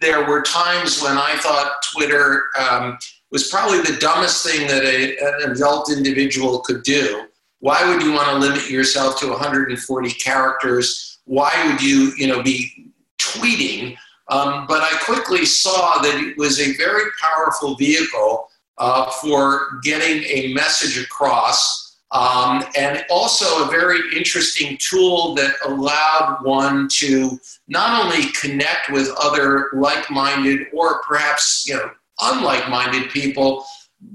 there 0.00 0.26
were 0.26 0.42
times 0.42 1.02
when 1.02 1.16
I 1.16 1.36
thought 1.36 1.82
Twitter 1.92 2.44
um, 2.58 2.98
was 3.30 3.48
probably 3.48 3.80
the 3.80 3.96
dumbest 4.00 4.44
thing 4.44 4.66
that 4.66 4.84
a, 4.84 5.16
an 5.18 5.52
adult 5.52 5.90
individual 5.90 6.60
could 6.60 6.82
do. 6.82 7.26
Why 7.60 7.88
would 7.88 8.02
you 8.02 8.12
want 8.12 8.28
to 8.28 8.36
limit 8.36 8.70
yourself 8.70 9.20
to 9.20 9.28
140 9.28 10.10
characters? 10.12 11.10
why 11.30 11.52
would 11.64 11.80
you, 11.80 12.12
you 12.16 12.26
know, 12.26 12.42
be 12.42 12.90
tweeting? 13.18 13.96
Um, 14.30 14.66
but 14.68 14.80
I 14.82 14.96
quickly 15.04 15.44
saw 15.44 16.00
that 16.02 16.14
it 16.14 16.38
was 16.38 16.60
a 16.60 16.72
very 16.74 17.10
powerful 17.20 17.74
vehicle 17.74 18.48
uh, 18.78 19.10
for 19.10 19.80
getting 19.82 20.22
a 20.22 20.54
message 20.54 21.02
across, 21.02 21.98
um, 22.12 22.64
and 22.78 23.04
also 23.10 23.64
a 23.66 23.70
very 23.70 23.98
interesting 24.16 24.78
tool 24.80 25.34
that 25.34 25.54
allowed 25.66 26.38
one 26.42 26.88
to 26.92 27.38
not 27.68 28.04
only 28.04 28.30
connect 28.40 28.90
with 28.90 29.10
other 29.20 29.70
like-minded 29.74 30.68
or 30.72 31.02
perhaps 31.02 31.64
you 31.66 31.74
know 31.74 31.90
unlike-minded 32.22 33.10
people, 33.10 33.64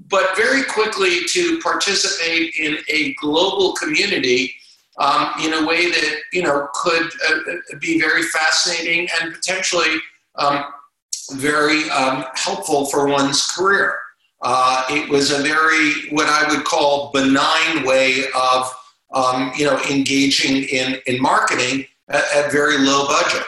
but 0.07 0.35
very 0.37 0.63
quickly 0.63 1.25
to 1.27 1.59
participate 1.59 2.53
in 2.55 2.77
a 2.89 3.13
global 3.15 3.73
community 3.73 4.55
um, 4.97 5.33
in 5.43 5.53
a 5.53 5.65
way 5.65 5.89
that 5.89 6.21
you 6.31 6.43
know 6.43 6.67
could 6.73 7.09
uh, 7.27 7.51
uh, 7.51 7.77
be 7.79 7.99
very 7.99 8.23
fascinating 8.23 9.07
and 9.21 9.33
potentially 9.33 9.97
um, 10.35 10.65
very 11.33 11.89
um, 11.89 12.25
helpful 12.35 12.85
for 12.85 13.07
one's 13.07 13.45
career. 13.51 13.97
Uh, 14.41 14.83
it 14.89 15.09
was 15.09 15.31
a 15.31 15.41
very 15.41 16.09
what 16.09 16.27
I 16.27 16.47
would 16.49 16.65
call 16.65 17.11
benign 17.11 17.85
way 17.85 18.25
of 18.35 18.73
um, 19.13 19.51
you 19.57 19.65
know 19.65 19.79
engaging 19.89 20.63
in 20.63 20.97
in 21.07 21.21
marketing 21.21 21.85
at, 22.09 22.23
at 22.35 22.51
very 22.51 22.77
low 22.77 23.07
budget. 23.07 23.43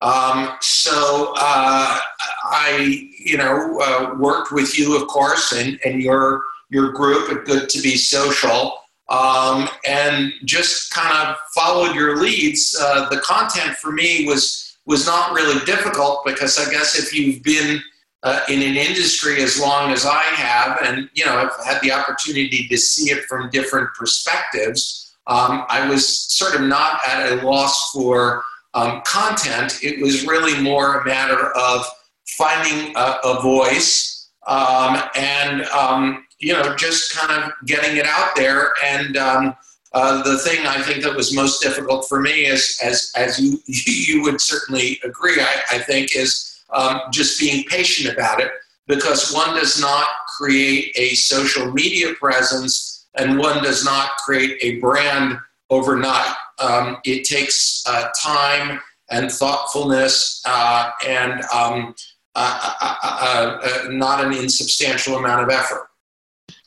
Um, 0.00 0.56
so 0.60 1.32
uh, 1.36 2.00
I 2.44 3.08
you 3.18 3.36
know 3.36 3.80
uh, 3.80 4.14
worked 4.18 4.52
with 4.52 4.76
you, 4.76 5.00
of 5.00 5.06
course, 5.06 5.52
and 5.52 5.78
and 5.84 6.02
your 6.02 6.42
your 6.70 6.90
group 6.90 7.30
at 7.30 7.44
Good 7.44 7.68
to 7.68 7.82
Be 7.82 7.96
Social 7.96 8.81
um, 9.08 9.68
and 9.86 10.32
just 10.44 10.92
kind 10.92 11.28
of 11.28 11.36
followed 11.54 11.94
your 11.94 12.16
leads. 12.16 12.76
Uh, 12.80 13.08
the 13.08 13.18
content 13.18 13.76
for 13.76 13.92
me 13.92 14.26
was 14.26 14.76
was 14.84 15.06
not 15.06 15.32
really 15.32 15.64
difficult 15.64 16.24
because 16.24 16.58
I 16.58 16.70
guess 16.70 16.98
if 16.98 17.14
you've 17.16 17.42
been 17.42 17.80
uh, 18.24 18.40
in 18.48 18.62
an 18.62 18.76
industry 18.76 19.42
as 19.42 19.60
long 19.60 19.92
as 19.92 20.04
I 20.04 20.22
have, 20.22 20.78
and 20.82 21.08
you 21.14 21.24
know, 21.24 21.36
I've 21.36 21.64
had 21.64 21.80
the 21.82 21.92
opportunity 21.92 22.66
to 22.68 22.76
see 22.76 23.10
it 23.10 23.24
from 23.24 23.50
different 23.50 23.90
perspectives, 23.94 25.14
um, 25.26 25.64
I 25.68 25.88
was 25.88 26.18
sort 26.32 26.54
of 26.54 26.62
not 26.62 27.00
at 27.06 27.32
a 27.32 27.46
loss 27.46 27.92
for 27.92 28.42
um, 28.74 29.02
content. 29.04 29.78
It 29.82 30.02
was 30.02 30.26
really 30.26 30.60
more 30.60 31.00
a 31.00 31.04
matter 31.04 31.50
of 31.52 31.84
finding 32.26 32.96
a, 32.96 33.18
a 33.24 33.42
voice 33.42 34.30
um, 34.46 35.02
and 35.14 35.64
um, 35.66 36.26
you 36.42 36.52
know, 36.52 36.74
just 36.76 37.14
kind 37.14 37.42
of 37.42 37.52
getting 37.66 37.96
it 37.96 38.06
out 38.06 38.34
there. 38.34 38.72
And 38.84 39.16
um, 39.16 39.56
uh, 39.92 40.22
the 40.22 40.38
thing 40.38 40.66
I 40.66 40.82
think 40.82 41.04
that 41.04 41.14
was 41.14 41.34
most 41.34 41.62
difficult 41.62 42.08
for 42.08 42.20
me 42.20 42.46
is, 42.46 42.78
as 42.82 43.12
as 43.16 43.38
you 43.38 43.58
you 43.66 44.22
would 44.22 44.40
certainly 44.40 45.00
agree, 45.04 45.40
I, 45.40 45.76
I 45.76 45.78
think, 45.78 46.16
is 46.16 46.62
um, 46.70 47.00
just 47.12 47.38
being 47.38 47.64
patient 47.64 48.12
about 48.12 48.40
it 48.40 48.50
because 48.88 49.32
one 49.32 49.54
does 49.54 49.80
not 49.80 50.08
create 50.36 50.92
a 50.96 51.14
social 51.14 51.70
media 51.72 52.14
presence 52.14 53.06
and 53.14 53.38
one 53.38 53.62
does 53.62 53.84
not 53.84 54.16
create 54.24 54.58
a 54.62 54.80
brand 54.80 55.38
overnight. 55.70 56.34
Um, 56.58 56.98
it 57.04 57.24
takes 57.24 57.84
uh, 57.86 58.08
time 58.20 58.80
and 59.10 59.30
thoughtfulness 59.30 60.42
uh, 60.46 60.90
and 61.06 61.42
um, 61.54 61.94
uh, 62.34 62.74
uh, 62.80 63.58
uh, 63.62 63.88
not 63.90 64.24
an 64.24 64.32
insubstantial 64.32 65.16
amount 65.16 65.42
of 65.42 65.50
effort. 65.50 65.88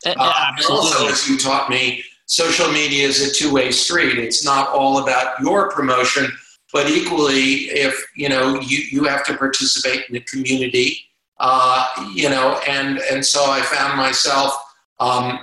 Uh, 0.06 0.52
also, 0.70 1.08
as 1.08 1.28
you 1.28 1.38
taught 1.38 1.70
me, 1.70 2.04
social 2.26 2.72
media 2.72 3.08
is 3.08 3.22
a 3.22 3.34
two-way 3.34 3.72
street. 3.72 4.18
It's 4.18 4.44
not 4.44 4.70
all 4.70 5.00
about 5.00 5.40
your 5.40 5.72
promotion, 5.72 6.28
but 6.74 6.90
equally, 6.90 7.70
if 7.72 7.96
you 8.16 8.30
know 8.30 8.60
you 8.62 8.80
you 8.92 9.04
have 9.06 9.26
to 9.26 9.38
participate 9.38 10.06
in 10.10 10.14
the 10.14 10.22
community, 10.22 11.00
uh, 11.40 11.88
you 12.14 12.30
know, 12.30 12.60
and 12.68 13.00
and 13.12 13.26
so 13.26 13.46
I 13.50 13.62
found 13.62 13.98
myself 13.98 14.54
um, 15.00 15.40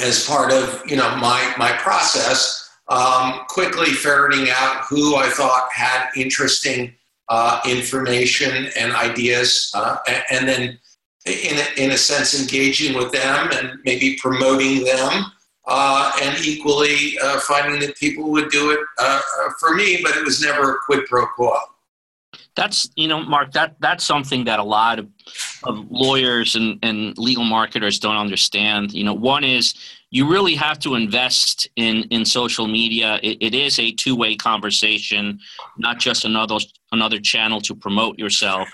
as 0.00 0.26
part 0.26 0.52
of 0.52 0.82
you 0.86 0.96
know 0.96 1.16
my 1.16 1.54
my 1.58 1.72
process, 1.72 2.70
um, 2.88 3.40
quickly 3.48 3.90
ferreting 3.90 4.48
out 4.50 4.84
who 4.88 5.16
I 5.16 5.28
thought 5.28 5.68
had 5.72 6.08
interesting 6.16 6.94
uh, 7.28 7.60
information 7.66 8.70
and 8.78 8.92
ideas, 8.92 9.70
uh, 9.74 9.96
and, 10.06 10.24
and 10.30 10.48
then 10.48 10.78
in 11.26 11.56
a, 11.58 11.84
in 11.84 11.90
a 11.92 11.96
sense, 11.96 12.38
engaging 12.40 12.96
with 12.96 13.12
them 13.12 13.50
and 13.52 13.78
maybe 13.84 14.16
promoting 14.20 14.84
them, 14.84 15.24
uh, 15.68 16.12
and 16.22 16.44
equally 16.44 17.16
uh, 17.22 17.38
finding 17.40 17.80
that 17.80 17.96
people 17.96 18.30
would 18.30 18.50
do 18.50 18.72
it 18.72 18.80
uh, 18.98 19.20
for 19.60 19.74
me, 19.74 20.00
but 20.02 20.16
it 20.16 20.24
was 20.24 20.42
never 20.42 20.72
a 20.72 20.78
quid 20.84 21.06
pro 21.06 21.26
quo. 21.26 21.52
That's 22.54 22.90
you 22.96 23.08
know, 23.08 23.22
Mark. 23.22 23.52
That 23.52 23.76
that's 23.80 24.04
something 24.04 24.44
that 24.44 24.58
a 24.58 24.64
lot 24.64 24.98
of, 24.98 25.08
of 25.64 25.90
lawyers 25.90 26.54
and, 26.54 26.78
and 26.82 27.16
legal 27.16 27.44
marketers 27.44 27.98
don't 27.98 28.16
understand. 28.16 28.92
You 28.92 29.04
know, 29.04 29.14
one 29.14 29.42
is 29.42 29.74
you 30.10 30.28
really 30.28 30.54
have 30.56 30.78
to 30.80 30.94
invest 30.94 31.68
in 31.76 32.02
in 32.10 32.26
social 32.26 32.66
media. 32.66 33.18
it, 33.22 33.38
it 33.40 33.54
is 33.54 33.78
a 33.78 33.92
two 33.92 34.16
way 34.16 34.36
conversation, 34.36 35.40
not 35.78 35.98
just 35.98 36.26
another 36.26 36.58
another 36.90 37.20
channel 37.20 37.60
to 37.62 37.74
promote 37.74 38.18
yourself 38.18 38.68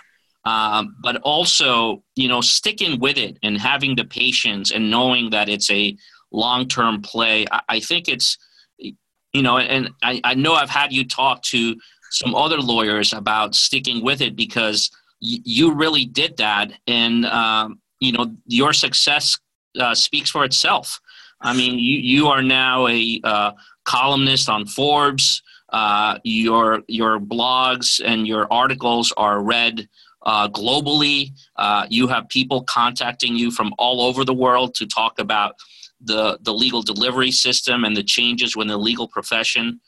um, 0.49 0.97
but 1.03 1.17
also 1.23 2.03
you 2.17 2.29
know 2.29 2.41
sticking 2.41 2.99
with 3.01 3.19
it 3.19 3.35
and 3.43 3.59
having 3.59 3.97
the 3.97 4.05
patience 4.05 4.71
and 4.71 4.91
knowing 4.91 5.31
that 5.31 5.49
it's 5.49 5.71
a 5.71 5.97
long-term 6.33 7.03
play 7.03 7.47
I, 7.51 7.61
I 7.77 7.81
think 7.81 8.09
it's 8.09 8.39
you 8.79 9.43
know 9.47 9.59
and 9.59 9.91
I, 10.03 10.21
I 10.31 10.35
know 10.35 10.55
i've 10.55 10.77
had 10.81 10.93
you 10.93 11.05
talk 11.07 11.43
to 11.55 11.77
some 12.11 12.35
other 12.35 12.59
lawyers 12.59 13.13
about 13.13 13.55
sticking 13.55 14.05
with 14.05 14.21
it 14.21 14.37
because 14.37 14.91
y- 15.21 15.41
you 15.45 15.73
really 15.73 16.05
did 16.05 16.37
that. 16.39 16.73
And 16.87 17.27
um, 17.27 17.81
you 18.01 18.13
know 18.13 18.35
your 18.47 18.73
success 18.73 19.39
uh, 19.79 19.95
speaks 19.95 20.31
for 20.31 20.45
itself. 20.45 21.01
I 21.41 21.55
mean 21.55 21.79
you, 21.79 21.99
you 21.99 22.29
are 22.29 22.43
now 22.43 22.89
a 22.89 23.21
uh, 23.25 23.53
columnist 23.85 24.49
on 24.49 24.67
forbes. 24.67 25.43
Uh, 25.71 26.19
your 26.25 26.83
your 26.89 27.21
blogs 27.21 28.01
and 28.03 28.27
your 28.27 28.51
articles 28.51 29.13
are 29.19 29.43
read 29.43 29.87
uh, 30.29 30.47
globally. 30.47 31.33
Uh, 31.57 31.87
you 31.89 32.07
have 32.07 32.29
people 32.29 32.63
contacting 32.65 33.35
you 33.35 33.51
from 33.51 33.73
all 33.79 34.03
over 34.03 34.27
the 34.27 34.35
world 34.35 34.75
to 34.75 34.87
talk 34.87 35.19
about 35.19 35.55
the, 36.03 36.39
the 36.43 36.53
legal 36.53 36.83
delivery 36.83 37.31
system 37.31 37.83
and 37.83 37.97
the 37.97 38.03
changes 38.03 38.55
within 38.55 38.69
the 38.69 38.77
legal 38.77 39.09
profession. 39.09 39.81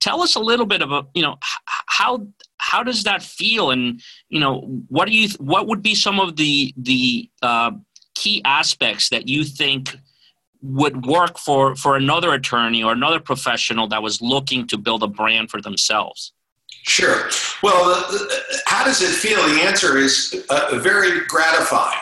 Tell 0.00 0.22
us 0.22 0.36
a 0.36 0.40
little 0.40 0.66
bit 0.66 0.82
about, 0.82 1.08
you 1.14 1.22
know, 1.22 1.36
how, 1.86 2.28
how 2.58 2.84
does 2.84 3.02
that 3.04 3.24
feel? 3.24 3.72
And 3.72 4.00
you 4.28 4.38
know, 4.38 4.60
what 4.88 5.08
do 5.08 5.16
you 5.16 5.28
what 5.38 5.66
would 5.66 5.82
be 5.82 5.94
some 5.94 6.20
of 6.20 6.36
the 6.36 6.72
the 6.76 7.28
uh, 7.42 7.72
key 8.14 8.42
aspects 8.44 9.08
that 9.08 9.26
you 9.26 9.42
think 9.42 9.96
would 10.62 11.06
work 11.06 11.38
for 11.38 11.74
for 11.74 11.96
another 11.96 12.32
attorney 12.34 12.84
or 12.84 12.92
another 12.92 13.20
professional 13.20 13.88
that 13.88 14.02
was 14.02 14.22
looking 14.22 14.66
to 14.68 14.78
build 14.78 15.02
a 15.02 15.08
brand 15.08 15.50
for 15.50 15.60
themselves? 15.60 16.32
Sure. 16.68 17.28
Well, 17.62 18.04
how 18.66 18.84
does 18.84 19.02
it 19.02 19.08
feel? 19.08 19.42
The 19.48 19.62
answer 19.62 19.98
is 19.98 20.44
uh, 20.50 20.78
very 20.78 21.26
gratifying. 21.26 21.98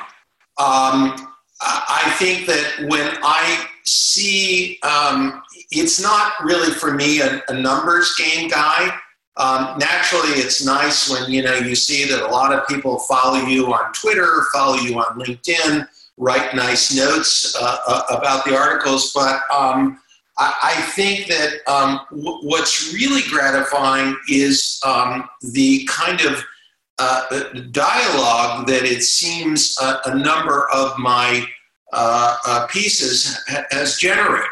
Um, 0.58 1.32
I 1.60 2.14
think 2.18 2.46
that 2.46 2.86
when 2.88 3.16
I 3.22 3.66
see, 3.84 4.78
um, 4.82 5.42
it's 5.70 6.00
not 6.00 6.32
really 6.42 6.70
for 6.70 6.92
me 6.92 7.20
a, 7.20 7.42
a 7.48 7.54
numbers 7.54 8.14
game 8.16 8.48
guy. 8.48 8.94
Um, 9.36 9.78
naturally, 9.78 10.34
it's 10.34 10.64
nice 10.64 11.10
when 11.10 11.30
you 11.30 11.42
know 11.42 11.54
you 11.54 11.74
see 11.74 12.04
that 12.04 12.22
a 12.22 12.28
lot 12.28 12.52
of 12.52 12.66
people 12.68 12.98
follow 13.00 13.46
you 13.46 13.72
on 13.72 13.92
Twitter, 13.92 14.44
follow 14.52 14.76
you 14.76 14.98
on 14.98 15.18
LinkedIn, 15.18 15.88
write 16.18 16.54
nice 16.54 16.94
notes 16.94 17.56
uh, 17.60 17.78
uh, 17.86 18.02
about 18.10 18.44
the 18.44 18.56
articles. 18.56 19.12
But 19.12 19.40
um, 19.52 19.98
I, 20.36 20.74
think 20.94 21.28
that 21.28 21.60
um, 21.68 22.00
w- 22.10 22.38
what's 22.42 22.92
really 22.92 23.22
gratifying 23.30 24.16
is 24.28 24.80
um, 24.84 25.28
the 25.52 25.84
kind 25.84 26.20
of 26.22 26.44
uh, 26.98 27.52
dialogue 27.70 28.66
that 28.66 28.84
it 28.84 29.02
seems 29.02 29.76
a, 29.80 30.00
a 30.06 30.14
number 30.14 30.68
of 30.72 30.98
my 30.98 31.46
uh, 31.92 32.36
uh, 32.46 32.66
pieces 32.66 33.42
ha- 33.48 33.64
has 33.70 33.96
generated. 33.98 34.48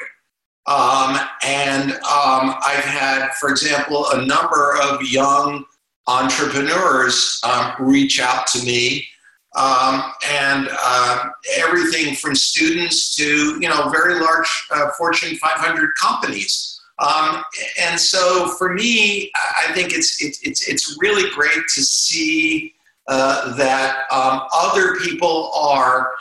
Um, 0.66 1.18
and 1.44 1.92
um, 1.92 2.54
I've 2.64 2.84
had, 2.84 3.30
for 3.40 3.50
example, 3.50 4.06
a 4.12 4.24
number 4.24 4.76
of 4.80 5.02
young 5.02 5.64
entrepreneurs 6.06 7.40
um, 7.44 7.74
reach 7.80 8.20
out 8.20 8.46
to 8.48 8.62
me 8.64 9.06
um, 9.54 10.12
and 10.30 10.68
uh, 10.70 11.24
everything 11.56 12.14
from 12.14 12.34
students 12.34 13.14
to 13.16 13.58
you 13.60 13.68
know 13.68 13.88
very 13.90 14.18
large 14.20 14.48
uh, 14.70 14.90
Fortune 14.96 15.36
500 15.36 15.90
companies. 16.00 16.80
Um, 16.98 17.42
and 17.80 17.98
so 17.98 18.48
for 18.58 18.72
me, 18.72 19.30
I 19.34 19.72
think 19.72 19.92
it's 19.92 20.22
it's 20.22 20.40
it's, 20.42 20.68
it's 20.68 20.96
really 21.00 21.28
great 21.34 21.64
to 21.74 21.82
see 21.82 22.74
uh, 23.08 23.54
that 23.56 24.04
um, 24.10 24.42
other 24.54 24.96
people 25.00 25.50
are 25.54 26.12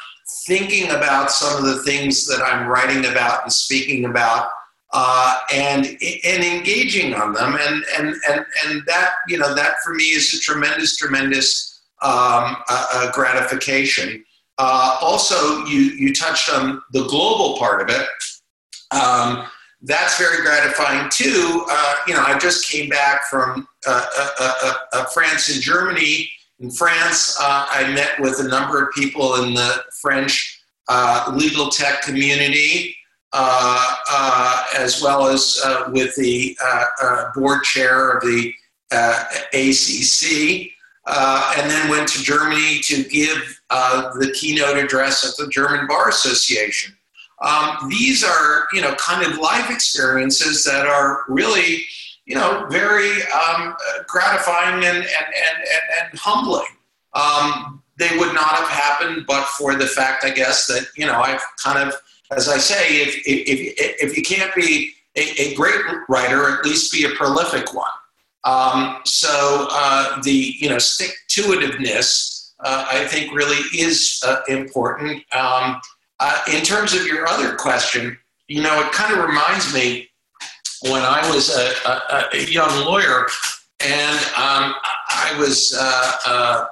thinking 0.45 0.91
about 0.91 1.31
some 1.31 1.57
of 1.57 1.69
the 1.69 1.83
things 1.83 2.25
that 2.27 2.41
I'm 2.41 2.67
writing 2.67 3.05
about 3.05 3.43
and 3.43 3.53
speaking 3.53 4.05
about. 4.05 4.49
Uh, 4.93 5.37
and 5.53 5.85
and 5.85 6.43
engaging 6.43 7.13
on 7.13 7.31
them 7.31 7.55
and 7.55 7.85
and 7.97 8.13
and 8.27 8.45
and 8.65 8.85
that 8.85 9.13
you 9.25 9.37
know 9.37 9.55
that 9.55 9.75
for 9.81 9.93
me 9.93 10.03
is 10.03 10.33
a 10.33 10.39
tremendous 10.41 10.97
tremendous 10.97 11.80
um, 12.01 12.57
a, 12.69 13.09
gratification. 13.13 14.23
Uh, 14.57 14.97
also, 15.01 15.65
you, 15.65 15.79
you 15.79 16.13
touched 16.13 16.49
on 16.51 16.81
the 16.93 17.05
global 17.07 17.57
part 17.57 17.81
of 17.81 17.89
it. 17.89 18.07
Um, 18.91 19.47
that's 19.83 20.17
very 20.17 20.41
gratifying 20.43 21.09
too. 21.11 21.65
Uh, 21.69 21.95
you 22.07 22.13
know, 22.13 22.21
I 22.21 22.37
just 22.37 22.69
came 22.69 22.89
back 22.89 23.23
from 23.25 23.67
uh, 23.87 24.05
uh, 24.39 24.73
uh 24.93 25.05
France 25.05 25.53
and 25.53 25.61
Germany. 25.61 26.29
In 26.59 26.69
France, 26.69 27.35
uh, 27.39 27.65
I 27.69 27.91
met 27.93 28.19
with 28.19 28.39
a 28.39 28.47
number 28.47 28.83
of 28.83 28.93
people 28.93 29.43
in 29.43 29.55
the 29.55 29.83
French 29.99 30.61
legal 31.33 31.69
tech 31.69 32.03
community, 32.03 32.95
as 33.33 35.01
well 35.01 35.27
as 35.27 35.59
with 35.87 36.15
the 36.15 36.55
board 37.33 37.63
chair 37.63 38.11
of 38.11 38.21
the 38.21 38.53
ACC 39.53 40.71
uh, 41.05 41.53
and 41.57 41.69
then 41.69 41.89
went 41.89 42.07
to 42.09 42.21
Germany 42.21 42.79
to 42.81 43.03
give 43.03 43.61
uh, 43.69 44.13
the 44.19 44.31
keynote 44.31 44.77
address 44.77 45.27
at 45.27 45.43
the 45.43 45.49
German 45.49 45.87
Bar 45.87 46.09
Association. 46.09 46.95
Um, 47.41 47.89
these 47.89 48.23
are, 48.23 48.67
you 48.71 48.81
know, 48.81 48.93
kind 48.95 49.25
of 49.25 49.39
life 49.39 49.71
experiences 49.71 50.63
that 50.63 50.85
are 50.85 51.21
really, 51.27 51.83
you 52.25 52.35
know, 52.35 52.67
very 52.69 53.11
um, 53.23 53.75
gratifying 54.07 54.75
and, 54.75 54.97
and, 54.97 55.05
and, 55.05 55.63
and, 56.01 56.19
humbling. 56.19 56.67
Um, 57.13 57.81
they 57.97 58.15
would 58.17 58.33
not 58.33 58.45
have 58.45 58.69
happened 58.69 59.25
but 59.27 59.45
for 59.45 59.75
the 59.75 59.87
fact, 59.87 60.23
I 60.23 60.29
guess, 60.29 60.67
that, 60.67 60.87
you 60.95 61.07
know, 61.07 61.19
I've 61.19 61.41
kind 61.63 61.87
of, 61.87 61.95
as 62.31 62.47
I 62.47 62.57
say, 62.57 63.01
if, 63.01 63.15
if, 63.25 64.11
if 64.11 64.17
you 64.17 64.23
can't 64.23 64.53
be 64.53 64.93
a, 65.15 65.41
a 65.41 65.55
great 65.55 65.81
writer, 66.09 66.59
at 66.59 66.63
least 66.63 66.93
be 66.93 67.05
a 67.05 67.09
prolific 67.15 67.73
one. 67.73 67.89
Um, 68.43 69.01
so 69.05 69.67
uh, 69.71 70.21
the 70.21 70.55
you 70.59 70.69
know 70.69 70.79
stick 70.79 71.11
to 71.29 71.41
itiveness, 71.43 72.51
uh, 72.61 72.85
I 72.91 73.05
think, 73.05 73.33
really 73.33 73.57
is 73.77 74.21
uh, 74.25 74.41
important. 74.47 75.23
Um, 75.33 75.79
uh, 76.19 76.41
in 76.53 76.63
terms 76.63 76.93
of 76.93 77.05
your 77.05 77.27
other 77.27 77.55
question, 77.55 78.17
you 78.47 78.61
know, 78.61 78.79
it 78.81 78.91
kind 78.91 79.17
of 79.17 79.27
reminds 79.27 79.73
me 79.73 80.09
when 80.83 81.03
I 81.03 81.27
was 81.33 81.55
a, 81.55 81.89
a, 81.89 82.29
a 82.33 82.51
young 82.51 82.85
lawyer 82.85 83.27
and 83.79 84.17
um, 84.35 84.75
I 85.09 85.35
was 85.39 85.75
uh, 85.79 86.11
uh, 86.25 86.65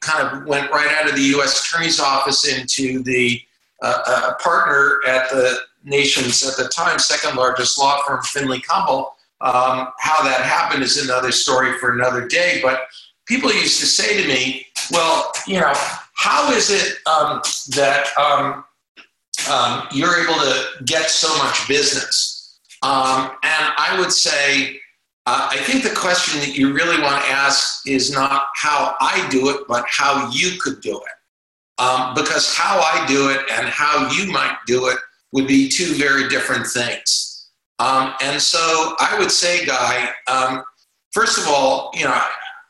kind 0.00 0.26
of 0.26 0.46
went 0.46 0.70
right 0.70 0.94
out 0.98 1.08
of 1.08 1.16
the 1.16 1.22
U.S. 1.22 1.64
Attorney's 1.64 2.00
Office 2.00 2.46
into 2.46 3.02
the 3.02 3.40
partner 3.82 5.00
at 5.06 5.30
the 5.30 5.58
nation's 5.84 6.46
at 6.46 6.56
the 6.62 6.68
time 6.70 6.98
second 6.98 7.36
largest 7.36 7.78
law 7.78 8.00
firm, 8.06 8.22
Finley 8.22 8.60
Kumble 8.60 9.17
um, 9.40 9.88
how 9.98 10.22
that 10.24 10.40
happened 10.42 10.82
is 10.82 11.02
another 11.02 11.32
story 11.32 11.78
for 11.78 11.92
another 11.92 12.26
day. 12.26 12.60
But 12.62 12.88
people 13.26 13.52
used 13.52 13.80
to 13.80 13.86
say 13.86 14.20
to 14.20 14.28
me, 14.28 14.66
well, 14.90 15.32
you 15.46 15.60
know, 15.60 15.72
how 16.14 16.50
is 16.52 16.70
it 16.70 16.96
um, 17.06 17.40
that 17.76 18.08
um, 18.18 18.64
um 19.48 19.86
you're 19.92 20.22
able 20.24 20.40
to 20.40 20.84
get 20.84 21.10
so 21.10 21.28
much 21.38 21.68
business? 21.68 22.58
Um, 22.82 23.30
and 23.42 23.72
I 23.76 23.96
would 23.98 24.12
say, 24.12 24.80
uh, 25.26 25.48
I 25.50 25.58
think 25.58 25.82
the 25.84 25.94
question 25.94 26.40
that 26.40 26.56
you 26.56 26.72
really 26.72 27.00
want 27.02 27.22
to 27.22 27.30
ask 27.30 27.86
is 27.86 28.10
not 28.10 28.46
how 28.54 28.94
I 29.00 29.28
do 29.30 29.50
it, 29.50 29.66
but 29.68 29.84
how 29.88 30.30
you 30.32 30.58
could 30.60 30.80
do 30.80 30.96
it. 30.96 31.82
Um, 31.82 32.14
because 32.14 32.54
how 32.56 32.80
I 32.80 33.06
do 33.06 33.30
it 33.30 33.40
and 33.52 33.68
how 33.68 34.10
you 34.10 34.32
might 34.32 34.56
do 34.66 34.88
it 34.88 34.98
would 35.32 35.46
be 35.46 35.68
two 35.68 35.94
very 35.94 36.28
different 36.28 36.66
things. 36.66 37.37
Um, 37.78 38.14
and 38.22 38.40
so 38.40 38.94
I 38.98 39.16
would 39.18 39.30
say, 39.30 39.64
Guy, 39.64 40.10
um, 40.26 40.64
first 41.12 41.38
of 41.38 41.46
all, 41.46 41.90
you 41.94 42.04
know, 42.04 42.20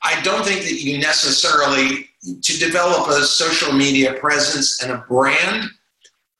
I 0.03 0.21
don't 0.23 0.44
think 0.44 0.62
that 0.62 0.81
you 0.81 0.99
necessarily, 0.99 2.11
to 2.42 2.59
develop 2.59 3.09
a 3.09 3.25
social 3.25 3.73
media 3.73 4.14
presence 4.14 4.83
and 4.83 4.92
a 4.92 5.05
brand, 5.09 5.64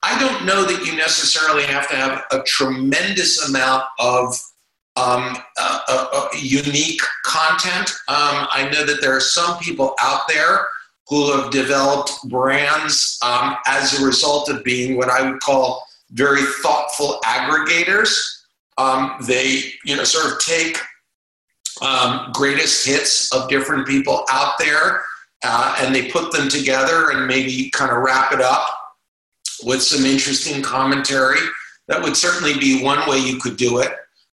I 0.01 0.17
don't 0.19 0.45
know 0.45 0.63
that 0.63 0.85
you 0.85 0.95
necessarily 0.95 1.63
have 1.63 1.89
to 1.89 1.95
have 1.95 2.23
a 2.31 2.41
tremendous 2.43 3.49
amount 3.49 3.83
of 3.99 4.33
um, 4.95 5.37
uh, 5.57 5.79
uh, 5.87 6.07
uh, 6.13 6.27
unique 6.37 7.01
content. 7.23 7.89
Um, 8.07 8.47
I 8.51 8.69
know 8.71 8.85
that 8.85 9.01
there 9.01 9.15
are 9.15 9.21
some 9.21 9.59
people 9.59 9.95
out 10.01 10.21
there 10.27 10.67
who 11.07 11.31
have 11.31 11.51
developed 11.51 12.11
brands 12.29 13.17
um, 13.23 13.55
as 13.65 13.99
a 13.99 14.05
result 14.05 14.49
of 14.49 14.63
being 14.63 14.95
what 14.97 15.09
I 15.09 15.29
would 15.29 15.39
call 15.41 15.83
very 16.11 16.43
thoughtful 16.61 17.19
aggregators. 17.25 18.38
Um, 18.79 19.17
they, 19.27 19.63
you 19.83 19.97
know, 19.97 20.05
sort 20.05 20.31
of 20.31 20.39
take 20.39 20.77
um, 21.81 22.31
greatest 22.33 22.85
hits 22.85 23.31
of 23.33 23.49
different 23.49 23.85
people 23.85 24.23
out 24.29 24.53
there 24.57 25.03
uh, 25.43 25.75
and 25.79 25.93
they 25.93 26.09
put 26.09 26.31
them 26.31 26.49
together 26.49 27.11
and 27.11 27.27
maybe 27.27 27.69
kind 27.71 27.91
of 27.91 27.97
wrap 27.97 28.31
it 28.31 28.41
up 28.41 28.67
with 29.63 29.81
some 29.81 30.05
interesting 30.05 30.61
commentary. 30.61 31.39
That 31.87 32.01
would 32.01 32.15
certainly 32.15 32.57
be 32.57 32.83
one 32.83 33.07
way 33.09 33.17
you 33.17 33.37
could 33.37 33.57
do 33.57 33.79
it. 33.79 33.91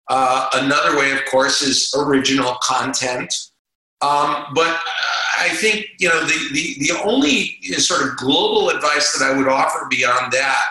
Uh, 0.08 0.48
another 0.54 0.98
way, 0.98 1.12
of 1.12 1.24
course, 1.30 1.62
is 1.62 1.94
original 1.96 2.56
content. 2.62 3.32
Um, 4.00 4.46
but 4.54 4.78
I 5.38 5.48
think 5.54 5.86
you 5.98 6.08
know 6.08 6.20
the, 6.20 6.48
the, 6.52 6.74
the 6.78 7.00
only 7.04 7.56
sort 7.78 8.02
of 8.02 8.16
global 8.16 8.68
advice 8.68 9.16
that 9.16 9.24
I 9.24 9.36
would 9.36 9.48
offer 9.48 9.86
beyond 9.88 10.32
that 10.32 10.66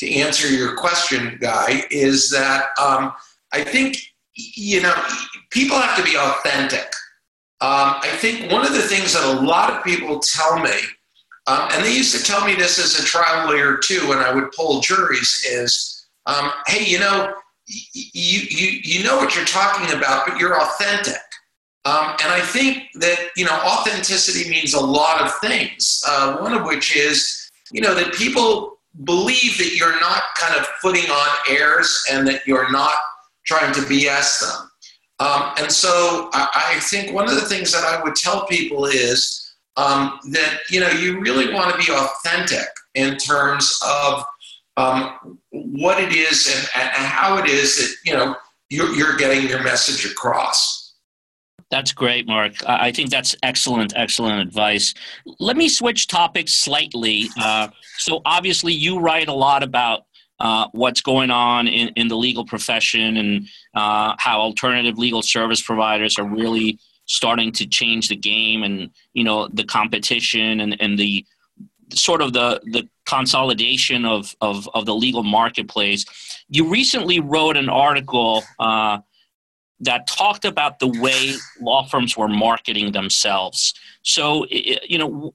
to 0.00 0.14
answer 0.14 0.48
your 0.48 0.76
question, 0.76 1.36
Guy, 1.40 1.84
is 1.90 2.30
that 2.30 2.68
um, 2.80 3.12
I 3.52 3.62
think, 3.62 3.98
you 4.34 4.80
know, 4.80 4.94
people 5.50 5.76
have 5.78 5.96
to 5.98 6.02
be 6.02 6.16
authentic. 6.16 6.86
Um, 7.60 8.00
I 8.00 8.08
think 8.16 8.50
one 8.50 8.64
of 8.64 8.72
the 8.72 8.80
things 8.80 9.12
that 9.12 9.22
a 9.24 9.40
lot 9.42 9.70
of 9.70 9.84
people 9.84 10.18
tell 10.18 10.58
me, 10.58 10.72
um, 11.46 11.68
and 11.72 11.84
they 11.84 11.94
used 11.94 12.16
to 12.16 12.24
tell 12.24 12.46
me 12.46 12.54
this 12.54 12.78
as 12.78 12.98
a 12.98 13.04
trial 13.04 13.48
lawyer 13.48 13.76
too, 13.76 14.08
when 14.08 14.18
I 14.18 14.32
would 14.32 14.50
poll 14.52 14.80
juries, 14.80 15.44
is, 15.46 16.06
um, 16.24 16.50
hey, 16.66 16.84
you 16.86 16.98
know, 16.98 17.34
you, 17.66 18.40
you, 18.48 18.80
you 18.82 19.04
know 19.04 19.18
what 19.18 19.36
you're 19.36 19.44
talking 19.44 19.94
about, 19.94 20.26
but 20.26 20.38
you're 20.38 20.58
authentic. 20.58 21.20
Um, 21.84 22.16
and 22.22 22.32
I 22.32 22.40
think 22.40 22.84
that, 22.94 23.28
you 23.36 23.44
know, 23.44 23.52
authenticity 23.52 24.48
means 24.48 24.72
a 24.72 24.80
lot 24.80 25.20
of 25.20 25.34
things, 25.40 26.02
uh, 26.08 26.38
one 26.38 26.54
of 26.54 26.64
which 26.64 26.96
is, 26.96 27.50
you 27.70 27.82
know, 27.82 27.94
that 27.94 28.14
people 28.14 28.79
believe 29.04 29.56
that 29.58 29.74
you're 29.76 29.98
not 30.00 30.22
kind 30.36 30.58
of 30.58 30.66
putting 30.82 31.08
on 31.10 31.28
airs 31.48 32.04
and 32.10 32.26
that 32.26 32.46
you're 32.46 32.70
not 32.70 32.94
trying 33.46 33.72
to 33.74 33.80
BS 33.80 34.40
them. 34.40 34.70
Um, 35.20 35.52
and 35.58 35.70
so 35.70 36.30
I, 36.32 36.72
I, 36.76 36.80
think 36.80 37.12
one 37.12 37.28
of 37.28 37.34
the 37.34 37.42
things 37.42 37.72
that 37.72 37.84
I 37.84 38.02
would 38.02 38.14
tell 38.14 38.46
people 38.46 38.86
is 38.86 39.52
um, 39.76 40.18
that 40.30 40.60
you 40.70 40.80
know 40.80 40.88
you 40.88 41.20
really 41.20 41.52
want 41.52 41.70
to 41.70 41.78
be 41.78 41.92
authentic 41.92 42.66
in 42.94 43.18
terms 43.18 43.78
of 43.86 44.24
um, 44.78 45.38
what 45.50 46.02
it 46.02 46.14
is 46.14 46.48
and, 46.54 46.68
and, 46.74 47.06
how 47.06 47.36
it 47.36 47.50
is 47.50 47.76
that 47.76 48.10
you 48.10 48.16
know 48.16 48.34
you're, 48.70 48.94
you're 48.94 49.16
getting 49.16 49.46
your 49.46 49.62
message 49.62 50.10
across. 50.10 50.79
That's 51.70 51.92
great, 51.92 52.26
Mark. 52.26 52.54
I 52.66 52.90
think 52.90 53.10
that's 53.10 53.36
excellent, 53.44 53.92
excellent 53.94 54.40
advice. 54.40 54.92
Let 55.38 55.56
me 55.56 55.68
switch 55.68 56.08
topics 56.08 56.52
slightly. 56.52 57.28
Uh, 57.40 57.68
so, 57.98 58.22
obviously, 58.24 58.72
you 58.72 58.98
write 58.98 59.28
a 59.28 59.32
lot 59.32 59.62
about 59.62 60.06
uh, 60.40 60.66
what's 60.72 61.00
going 61.00 61.30
on 61.30 61.68
in, 61.68 61.88
in 61.90 62.08
the 62.08 62.16
legal 62.16 62.44
profession 62.44 63.16
and 63.18 63.46
uh, 63.74 64.14
how 64.18 64.40
alternative 64.40 64.98
legal 64.98 65.22
service 65.22 65.62
providers 65.62 66.18
are 66.18 66.24
really 66.24 66.78
starting 67.06 67.52
to 67.52 67.66
change 67.66 68.08
the 68.08 68.16
game 68.16 68.62
and 68.62 68.90
you 69.14 69.24
know 69.24 69.48
the 69.48 69.64
competition 69.64 70.60
and, 70.60 70.80
and 70.80 70.98
the 70.98 71.24
sort 71.92 72.22
of 72.22 72.32
the 72.32 72.60
the 72.66 72.88
consolidation 73.04 74.04
of, 74.04 74.34
of, 74.40 74.68
of 74.72 74.86
the 74.86 74.94
legal 74.94 75.24
marketplace. 75.24 76.04
You 76.48 76.70
recently 76.70 77.18
wrote 77.18 77.56
an 77.56 77.68
article 77.68 78.44
uh, 78.60 78.98
that 79.80 80.06
talked 80.06 80.44
about 80.44 80.78
the 80.78 80.88
way 81.00 81.34
law 81.60 81.86
firms 81.86 82.16
were 82.16 82.28
marketing 82.28 82.92
themselves. 82.92 83.74
So, 84.02 84.46
you 84.50 84.98
know, 84.98 85.32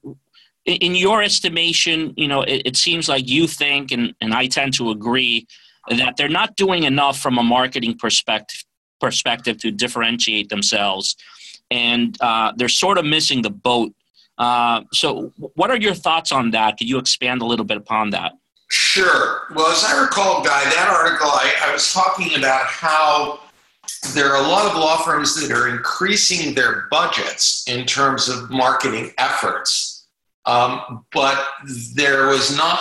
in 0.64 0.94
your 0.94 1.22
estimation, 1.22 2.12
you 2.16 2.28
know, 2.28 2.42
it, 2.42 2.62
it 2.64 2.76
seems 2.76 3.08
like 3.08 3.28
you 3.28 3.46
think, 3.46 3.92
and, 3.92 4.14
and 4.20 4.34
I 4.34 4.46
tend 4.46 4.74
to 4.74 4.90
agree, 4.90 5.46
that 5.88 6.16
they're 6.16 6.28
not 6.28 6.56
doing 6.56 6.82
enough 6.82 7.18
from 7.18 7.38
a 7.38 7.42
marketing 7.42 7.96
perspective 7.96 8.64
perspective 8.98 9.58
to 9.58 9.70
differentiate 9.70 10.48
themselves, 10.48 11.16
and 11.70 12.16
uh, 12.22 12.52
they're 12.56 12.68
sort 12.68 12.96
of 12.96 13.04
missing 13.04 13.42
the 13.42 13.50
boat. 13.50 13.92
Uh, 14.38 14.82
so, 14.92 15.32
what 15.54 15.70
are 15.70 15.76
your 15.76 15.94
thoughts 15.94 16.32
on 16.32 16.50
that? 16.50 16.78
Could 16.78 16.88
you 16.88 16.98
expand 16.98 17.42
a 17.42 17.44
little 17.44 17.64
bit 17.64 17.76
upon 17.76 18.10
that? 18.10 18.32
Sure. 18.68 19.42
Well, 19.54 19.68
as 19.70 19.84
I 19.84 20.00
recall, 20.00 20.42
Guy, 20.42 20.64
that 20.64 20.88
article 20.88 21.28
I, 21.28 21.54
I 21.62 21.72
was 21.72 21.92
talking 21.92 22.36
about 22.36 22.66
how 22.66 23.40
there 24.14 24.30
are 24.32 24.44
a 24.44 24.48
lot 24.48 24.70
of 24.70 24.76
law 24.76 24.98
firms 24.98 25.40
that 25.40 25.50
are 25.56 25.68
increasing 25.68 26.54
their 26.54 26.86
budgets 26.90 27.64
in 27.68 27.86
terms 27.86 28.28
of 28.28 28.50
marketing 28.50 29.12
efforts 29.18 29.96
um, 30.46 31.04
but 31.12 31.44
there 31.94 32.28
was 32.28 32.56
not 32.56 32.78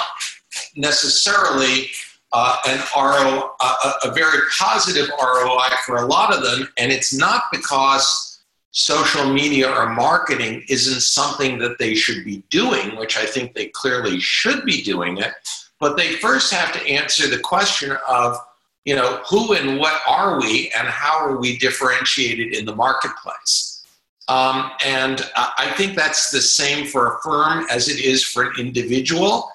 necessarily 0.76 1.90
uh, 2.32 2.58
an 2.68 2.80
RO, 2.96 3.52
a, 3.62 3.92
a 4.04 4.12
very 4.14 4.40
positive 4.58 5.10
ROI 5.20 5.70
for 5.86 5.98
a 5.98 6.06
lot 6.06 6.34
of 6.34 6.44
them, 6.44 6.70
and 6.78 6.92
it's 6.92 7.14
not 7.14 7.44
because 7.52 8.44
social 8.72 9.32
media 9.32 9.72
or 9.72 9.90
marketing 9.90 10.64
isn't 10.70 11.02
something 11.02 11.58
that 11.58 11.80
they 11.80 11.96
should 11.96 12.24
be 12.24 12.44
doing, 12.50 12.96
which 12.98 13.18
I 13.18 13.26
think 13.26 13.54
they 13.54 13.68
clearly 13.68 14.20
should 14.20 14.66
be 14.66 14.84
doing 14.84 15.18
it. 15.18 15.34
But 15.80 15.98
they 15.98 16.14
first 16.14 16.54
have 16.54 16.72
to 16.74 16.88
answer 16.88 17.28
the 17.28 17.40
question 17.40 17.98
of, 18.08 18.38
you 18.86 18.96
know, 18.96 19.22
who 19.28 19.54
and 19.54 19.80
what 19.80 20.00
are 20.08 20.40
we 20.40 20.72
and 20.78 20.88
how 20.88 21.18
are 21.18 21.38
we 21.38 21.58
differentiated 21.58 22.54
in 22.54 22.66
the 22.66 22.76
marketplace? 22.76 23.84
Um, 24.28 24.72
and 24.84 25.22
I 25.36 25.72
think 25.76 25.96
that's 25.96 26.32
the 26.32 26.42
same 26.42 26.88
for 26.88 27.16
a 27.16 27.22
firm 27.22 27.66
as 27.70 27.90
it 27.90 28.00
is 28.00 28.24
for 28.24 28.44
an 28.44 28.54
individual. 28.58 29.52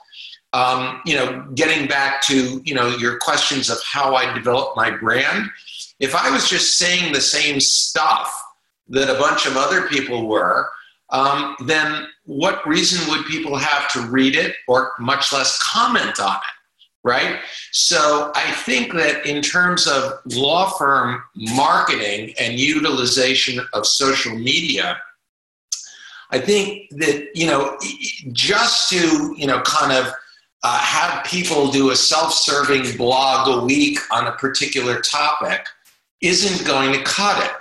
Um, 0.52 1.00
you 1.06 1.14
know, 1.14 1.46
getting 1.54 1.86
back 1.86 2.22
to 2.22 2.60
you 2.64 2.74
know 2.74 2.88
your 2.96 3.18
questions 3.18 3.70
of 3.70 3.78
how 3.84 4.14
I 4.16 4.32
develop 4.34 4.76
my 4.76 4.90
brand. 4.90 5.48
If 6.00 6.14
I 6.14 6.30
was 6.30 6.48
just 6.48 6.76
saying 6.76 7.12
the 7.12 7.20
same 7.20 7.60
stuff 7.60 8.32
that 8.88 9.14
a 9.14 9.18
bunch 9.18 9.46
of 9.46 9.56
other 9.56 9.86
people 9.88 10.26
were, 10.26 10.68
um, 11.10 11.56
then 11.66 12.08
what 12.24 12.66
reason 12.66 13.08
would 13.10 13.26
people 13.26 13.56
have 13.56 13.90
to 13.92 14.00
read 14.02 14.34
it 14.34 14.56
or 14.66 14.92
much 14.98 15.32
less 15.32 15.60
comment 15.62 16.18
on 16.18 16.36
it? 16.36 16.59
Right? 17.02 17.38
So 17.72 18.30
I 18.34 18.50
think 18.52 18.92
that 18.94 19.26
in 19.26 19.42
terms 19.42 19.86
of 19.86 20.12
law 20.26 20.70
firm 20.70 21.22
marketing 21.34 22.34
and 22.38 22.58
utilization 22.58 23.60
of 23.72 23.86
social 23.86 24.36
media, 24.36 25.00
I 26.30 26.38
think 26.38 26.90
that, 26.90 27.28
you 27.34 27.46
know, 27.46 27.78
just 28.32 28.88
to, 28.90 29.34
you 29.36 29.46
know, 29.46 29.60
kind 29.62 29.92
of 29.92 30.12
uh, 30.62 30.78
have 30.78 31.24
people 31.24 31.70
do 31.70 31.90
a 31.90 31.96
self 31.96 32.32
serving 32.32 32.96
blog 32.96 33.48
a 33.48 33.64
week 33.64 33.98
on 34.12 34.26
a 34.26 34.32
particular 34.32 35.00
topic 35.00 35.66
isn't 36.20 36.66
going 36.66 36.92
to 36.92 37.02
cut 37.02 37.42
it. 37.42 37.52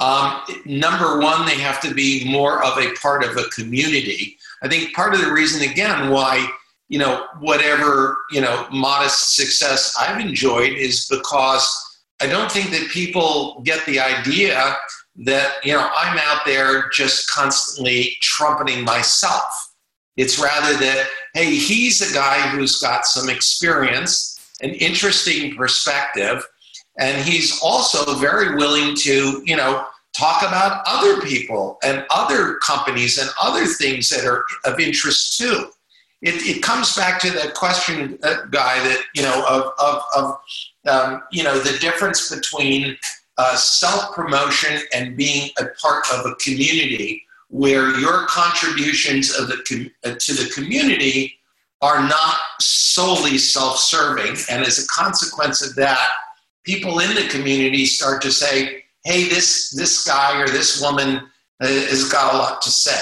Um, 0.00 0.42
number 0.64 1.20
one, 1.20 1.46
they 1.46 1.54
have 1.54 1.80
to 1.82 1.94
be 1.94 2.28
more 2.28 2.64
of 2.64 2.76
a 2.76 2.92
part 2.94 3.22
of 3.24 3.36
a 3.36 3.44
community. 3.50 4.36
I 4.62 4.68
think 4.68 4.92
part 4.94 5.14
of 5.14 5.20
the 5.20 5.32
reason, 5.32 5.68
again, 5.70 6.10
why 6.10 6.48
you 6.92 6.98
know, 6.98 7.24
whatever, 7.40 8.18
you 8.30 8.42
know, 8.42 8.66
modest 8.70 9.34
success 9.34 9.96
I've 9.98 10.20
enjoyed 10.20 10.72
is 10.72 11.08
because 11.08 11.66
I 12.20 12.26
don't 12.26 12.52
think 12.52 12.70
that 12.70 12.90
people 12.90 13.62
get 13.64 13.84
the 13.86 13.98
idea 13.98 14.76
that, 15.24 15.54
you 15.64 15.72
know, 15.72 15.90
I'm 15.96 16.18
out 16.18 16.42
there 16.44 16.90
just 16.90 17.30
constantly 17.30 18.14
trumpeting 18.20 18.84
myself. 18.84 19.72
It's 20.18 20.38
rather 20.38 20.74
that, 20.80 21.08
hey, 21.32 21.54
he's 21.54 22.02
a 22.02 22.12
guy 22.12 22.46
who's 22.48 22.78
got 22.78 23.06
some 23.06 23.30
experience, 23.30 24.38
an 24.60 24.74
interesting 24.74 25.56
perspective, 25.56 26.44
and 26.98 27.24
he's 27.24 27.58
also 27.62 28.16
very 28.16 28.54
willing 28.54 28.94
to, 28.96 29.42
you 29.46 29.56
know, 29.56 29.86
talk 30.14 30.42
about 30.42 30.82
other 30.84 31.22
people 31.22 31.78
and 31.82 32.04
other 32.10 32.56
companies 32.56 33.16
and 33.16 33.30
other 33.40 33.64
things 33.64 34.10
that 34.10 34.26
are 34.26 34.44
of 34.66 34.78
interest 34.78 35.38
too 35.38 35.70
it, 36.22 36.56
it 36.56 36.62
comes 36.62 36.94
back 36.94 37.20
to 37.20 37.30
that 37.30 37.54
question, 37.54 38.18
uh, 38.22 38.44
guy, 38.50 38.78
that 38.84 39.02
you 39.14 39.22
know 39.22 39.44
of 39.48 39.72
of, 39.78 40.02
of 40.16 40.38
um, 40.86 41.22
you 41.32 41.42
know 41.42 41.58
the 41.58 41.76
difference 41.78 42.34
between 42.34 42.96
uh, 43.38 43.56
self 43.56 44.14
promotion 44.14 44.80
and 44.94 45.16
being 45.16 45.50
a 45.58 45.66
part 45.80 46.04
of 46.12 46.24
a 46.24 46.34
community 46.36 47.22
where 47.48 47.98
your 47.98 48.26
contributions 48.26 49.36
of 49.36 49.48
the 49.48 49.62
com- 49.68 49.90
uh, 50.04 50.14
to 50.18 50.32
the 50.32 50.50
community 50.54 51.34
are 51.82 52.00
not 52.08 52.38
solely 52.60 53.36
self 53.36 53.76
serving, 53.78 54.36
and 54.48 54.64
as 54.64 54.78
a 54.78 54.86
consequence 54.86 55.60
of 55.60 55.74
that, 55.74 56.08
people 56.64 57.00
in 57.00 57.14
the 57.16 57.28
community 57.28 57.84
start 57.84 58.22
to 58.22 58.30
say, 58.30 58.84
"Hey, 59.04 59.24
this 59.28 59.70
this 59.70 60.04
guy 60.04 60.40
or 60.40 60.46
this 60.46 60.80
woman 60.80 61.16
uh, 61.60 61.66
has 61.66 62.08
got 62.08 62.32
a 62.32 62.38
lot 62.38 62.62
to 62.62 62.70
say." 62.70 63.00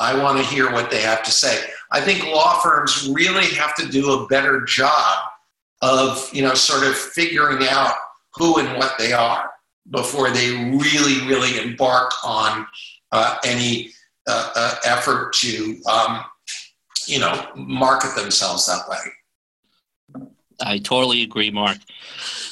I 0.00 0.16
want 0.22 0.38
to 0.38 0.44
hear 0.44 0.72
what 0.72 0.90
they 0.90 1.02
have 1.02 1.24
to 1.24 1.32
say. 1.32 1.58
I 1.90 2.00
think 2.00 2.26
law 2.26 2.60
firms 2.60 3.08
really 3.12 3.46
have 3.54 3.74
to 3.76 3.88
do 3.88 4.12
a 4.12 4.26
better 4.26 4.62
job 4.62 5.30
of, 5.80 6.28
you 6.32 6.42
know, 6.42 6.54
sort 6.54 6.86
of 6.86 6.96
figuring 6.96 7.66
out 7.68 7.94
who 8.34 8.58
and 8.58 8.76
what 8.78 8.98
they 8.98 9.12
are 9.12 9.50
before 9.90 10.30
they 10.30 10.50
really, 10.50 11.26
really 11.26 11.58
embark 11.58 12.12
on 12.24 12.66
uh, 13.12 13.38
any 13.44 13.90
uh, 14.26 14.50
uh, 14.54 14.74
effort 14.84 15.32
to, 15.32 15.80
um, 15.90 16.24
you 17.06 17.18
know, 17.18 17.48
market 17.56 18.14
themselves 18.14 18.66
that 18.66 18.88
way. 18.88 20.28
I 20.60 20.78
totally 20.78 21.22
agree, 21.22 21.50
Mark. 21.50 21.78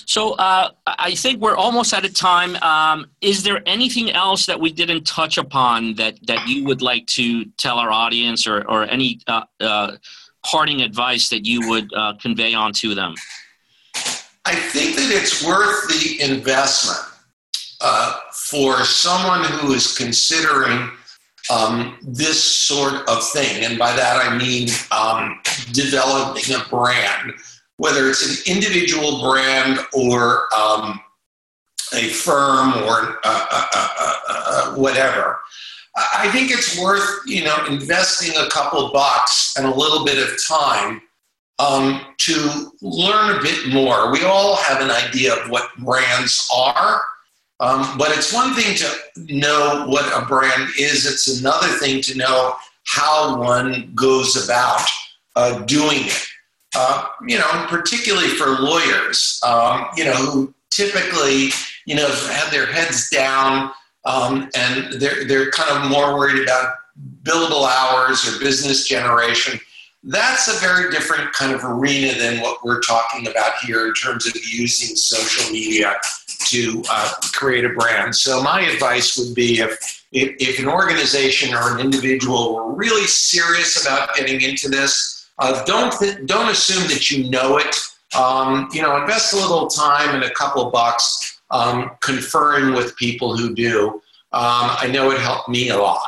So 0.06 0.34
uh, 0.34 0.70
I 0.86 1.14
think 1.16 1.40
we're 1.40 1.56
almost 1.56 1.92
out 1.92 2.04
of 2.04 2.14
time. 2.14 2.54
Um, 2.56 3.10
is 3.20 3.42
there 3.42 3.60
anything 3.66 4.12
else 4.12 4.46
that 4.46 4.58
we 4.58 4.72
didn't 4.72 5.04
touch 5.04 5.36
upon 5.36 5.94
that, 5.94 6.24
that 6.28 6.46
you 6.46 6.64
would 6.64 6.80
like 6.80 7.06
to 7.08 7.44
tell 7.58 7.78
our 7.78 7.90
audience 7.90 8.46
or, 8.46 8.62
or 8.70 8.84
any 8.84 9.20
uh, 9.26 9.42
uh, 9.60 9.96
parting 10.44 10.82
advice 10.82 11.28
that 11.30 11.44
you 11.44 11.68
would 11.68 11.92
uh, 11.92 12.14
convey 12.20 12.54
on 12.54 12.72
to 12.74 12.94
them? 12.94 13.14
I 14.44 14.54
think 14.54 14.94
that 14.94 15.10
it's 15.10 15.44
worth 15.44 15.88
the 15.88 16.22
investment 16.22 17.00
uh, 17.80 18.20
for 18.32 18.84
someone 18.84 19.42
who 19.42 19.72
is 19.72 19.96
considering 19.96 20.88
um, 21.50 21.98
this 22.02 22.42
sort 22.42 23.08
of 23.08 23.28
thing. 23.30 23.64
And 23.64 23.76
by 23.76 23.94
that 23.96 24.24
I 24.24 24.38
mean 24.38 24.68
um, 24.92 25.40
developing 25.72 26.54
a 26.54 26.60
brand 26.68 27.32
whether 27.78 28.08
it's 28.08 28.46
an 28.46 28.54
individual 28.54 29.20
brand 29.20 29.78
or 29.92 30.44
um, 30.54 31.00
a 31.94 32.08
firm 32.08 32.74
or 32.84 33.18
uh, 33.24 33.46
uh, 33.50 33.66
uh, 33.74 34.20
uh, 34.28 34.74
whatever. 34.74 35.40
I 35.96 36.28
think 36.30 36.50
it's 36.50 36.78
worth 36.78 37.22
you 37.26 37.44
know 37.44 37.56
investing 37.66 38.36
a 38.36 38.48
couple 38.50 38.90
bucks 38.92 39.54
and 39.56 39.66
a 39.66 39.74
little 39.74 40.04
bit 40.04 40.18
of 40.18 40.36
time 40.46 41.00
um, 41.58 42.02
to 42.18 42.72
learn 42.82 43.36
a 43.36 43.42
bit 43.42 43.72
more. 43.72 44.12
We 44.12 44.24
all 44.24 44.56
have 44.56 44.80
an 44.80 44.90
idea 44.90 45.34
of 45.34 45.48
what 45.48 45.70
brands 45.78 46.48
are, 46.54 47.00
um, 47.60 47.96
but 47.96 48.16
it's 48.16 48.32
one 48.32 48.54
thing 48.54 48.76
to 48.76 49.34
know 49.34 49.86
what 49.88 50.06
a 50.12 50.26
brand 50.26 50.68
is. 50.78 51.06
It's 51.06 51.40
another 51.40 51.68
thing 51.78 52.02
to 52.02 52.16
know 52.16 52.54
how 52.84 53.40
one 53.40 53.90
goes 53.94 54.44
about 54.44 54.86
uh, 55.34 55.60
doing 55.64 56.00
it. 56.02 56.26
Uh, 56.78 57.06
you 57.26 57.38
know, 57.38 57.66
particularly 57.70 58.28
for 58.28 58.48
lawyers, 58.60 59.40
um, 59.46 59.86
you 59.96 60.04
know, 60.04 60.12
who 60.12 60.52
typically 60.70 61.48
you 61.86 61.94
know, 61.94 62.08
have 62.08 62.50
their 62.50 62.66
heads 62.66 63.08
down 63.08 63.72
um, 64.04 64.50
and 64.56 64.92
they're, 65.00 65.24
they're 65.24 65.50
kind 65.50 65.70
of 65.70 65.90
more 65.90 66.18
worried 66.18 66.42
about 66.42 66.74
billable 67.22 67.66
hours 67.66 68.28
or 68.28 68.38
business 68.40 68.86
generation. 68.86 69.58
That's 70.02 70.48
a 70.48 70.60
very 70.60 70.90
different 70.90 71.32
kind 71.32 71.52
of 71.52 71.64
arena 71.64 72.16
than 72.18 72.40
what 72.40 72.64
we're 72.64 72.80
talking 72.80 73.26
about 73.26 73.54
here 73.64 73.86
in 73.86 73.94
terms 73.94 74.26
of 74.26 74.34
using 74.36 74.94
social 74.94 75.52
media 75.52 75.96
to 76.46 76.82
uh, 76.90 77.12
create 77.32 77.64
a 77.64 77.70
brand. 77.70 78.14
So 78.14 78.42
my 78.42 78.60
advice 78.60 79.16
would 79.16 79.34
be 79.34 79.60
if, 79.60 80.04
if, 80.12 80.36
if 80.38 80.58
an 80.60 80.68
organization 80.68 81.54
or 81.54 81.74
an 81.74 81.80
individual 81.80 82.54
were 82.54 82.72
really 82.72 83.06
serious 83.06 83.84
about 83.84 84.14
getting 84.14 84.40
into 84.42 84.68
this, 84.68 85.15
uh, 85.38 85.64
don't 85.64 85.92
th- 85.92 86.26
don't 86.26 86.50
assume 86.50 86.86
that 86.88 87.10
you 87.10 87.30
know 87.30 87.58
it. 87.58 87.76
Um, 88.16 88.68
you 88.72 88.82
know, 88.82 88.96
invest 88.96 89.32
a 89.32 89.36
little 89.36 89.66
time 89.66 90.14
and 90.14 90.22
a 90.24 90.30
couple 90.30 90.70
bucks 90.70 91.40
um, 91.50 91.90
conferring 92.00 92.74
with 92.74 92.94
people 92.96 93.36
who 93.36 93.54
do. 93.54 94.00
Um, 94.32 94.70
I 94.80 94.88
know 94.92 95.10
it 95.10 95.20
helped 95.20 95.48
me 95.48 95.70
a 95.70 95.76
lot. 95.76 96.06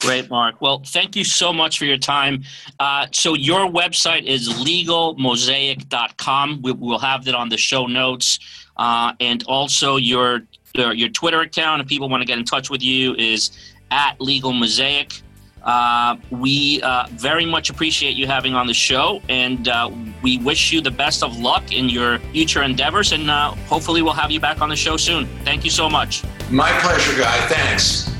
Great, 0.00 0.30
Mark. 0.30 0.60
Well, 0.60 0.82
thank 0.84 1.14
you 1.14 1.22
so 1.22 1.52
much 1.52 1.78
for 1.78 1.84
your 1.84 1.96
time. 1.96 2.42
Uh, 2.80 3.06
so, 3.12 3.34
your 3.34 3.70
website 3.70 4.24
is 4.24 4.48
legalmosaic.com. 4.48 6.62
We, 6.62 6.72
will 6.72 6.98
have 6.98 7.24
that 7.24 7.36
on 7.36 7.48
the 7.48 7.56
show 7.56 7.86
notes. 7.86 8.40
Uh, 8.76 9.12
and 9.20 9.44
also, 9.44 9.94
your, 9.96 10.42
your 10.74 11.08
Twitter 11.08 11.42
account, 11.42 11.82
if 11.82 11.86
people 11.86 12.08
want 12.08 12.20
to 12.20 12.26
get 12.26 12.36
in 12.36 12.44
touch 12.44 12.68
with 12.68 12.82
you, 12.82 13.14
is 13.14 13.52
at 13.92 14.20
Legal 14.20 14.52
Mosaic. 14.52 15.22
Uh, 15.64 16.16
we 16.30 16.82
uh, 16.82 17.06
very 17.12 17.46
much 17.46 17.70
appreciate 17.70 18.16
you 18.16 18.26
having 18.26 18.54
on 18.54 18.66
the 18.66 18.74
show, 18.74 19.22
and 19.28 19.68
uh, 19.68 19.90
we 20.22 20.38
wish 20.38 20.72
you 20.72 20.80
the 20.80 20.90
best 20.90 21.22
of 21.22 21.38
luck 21.38 21.72
in 21.72 21.88
your 21.88 22.18
future 22.32 22.62
endeavors. 22.62 23.12
And 23.12 23.30
uh, 23.30 23.54
hopefully, 23.66 24.02
we'll 24.02 24.12
have 24.12 24.30
you 24.30 24.40
back 24.40 24.60
on 24.60 24.68
the 24.68 24.76
show 24.76 24.96
soon. 24.96 25.26
Thank 25.44 25.64
you 25.64 25.70
so 25.70 25.88
much. 25.88 26.24
My 26.50 26.70
pleasure, 26.80 27.20
Guy. 27.20 27.46
Thanks. 27.46 28.12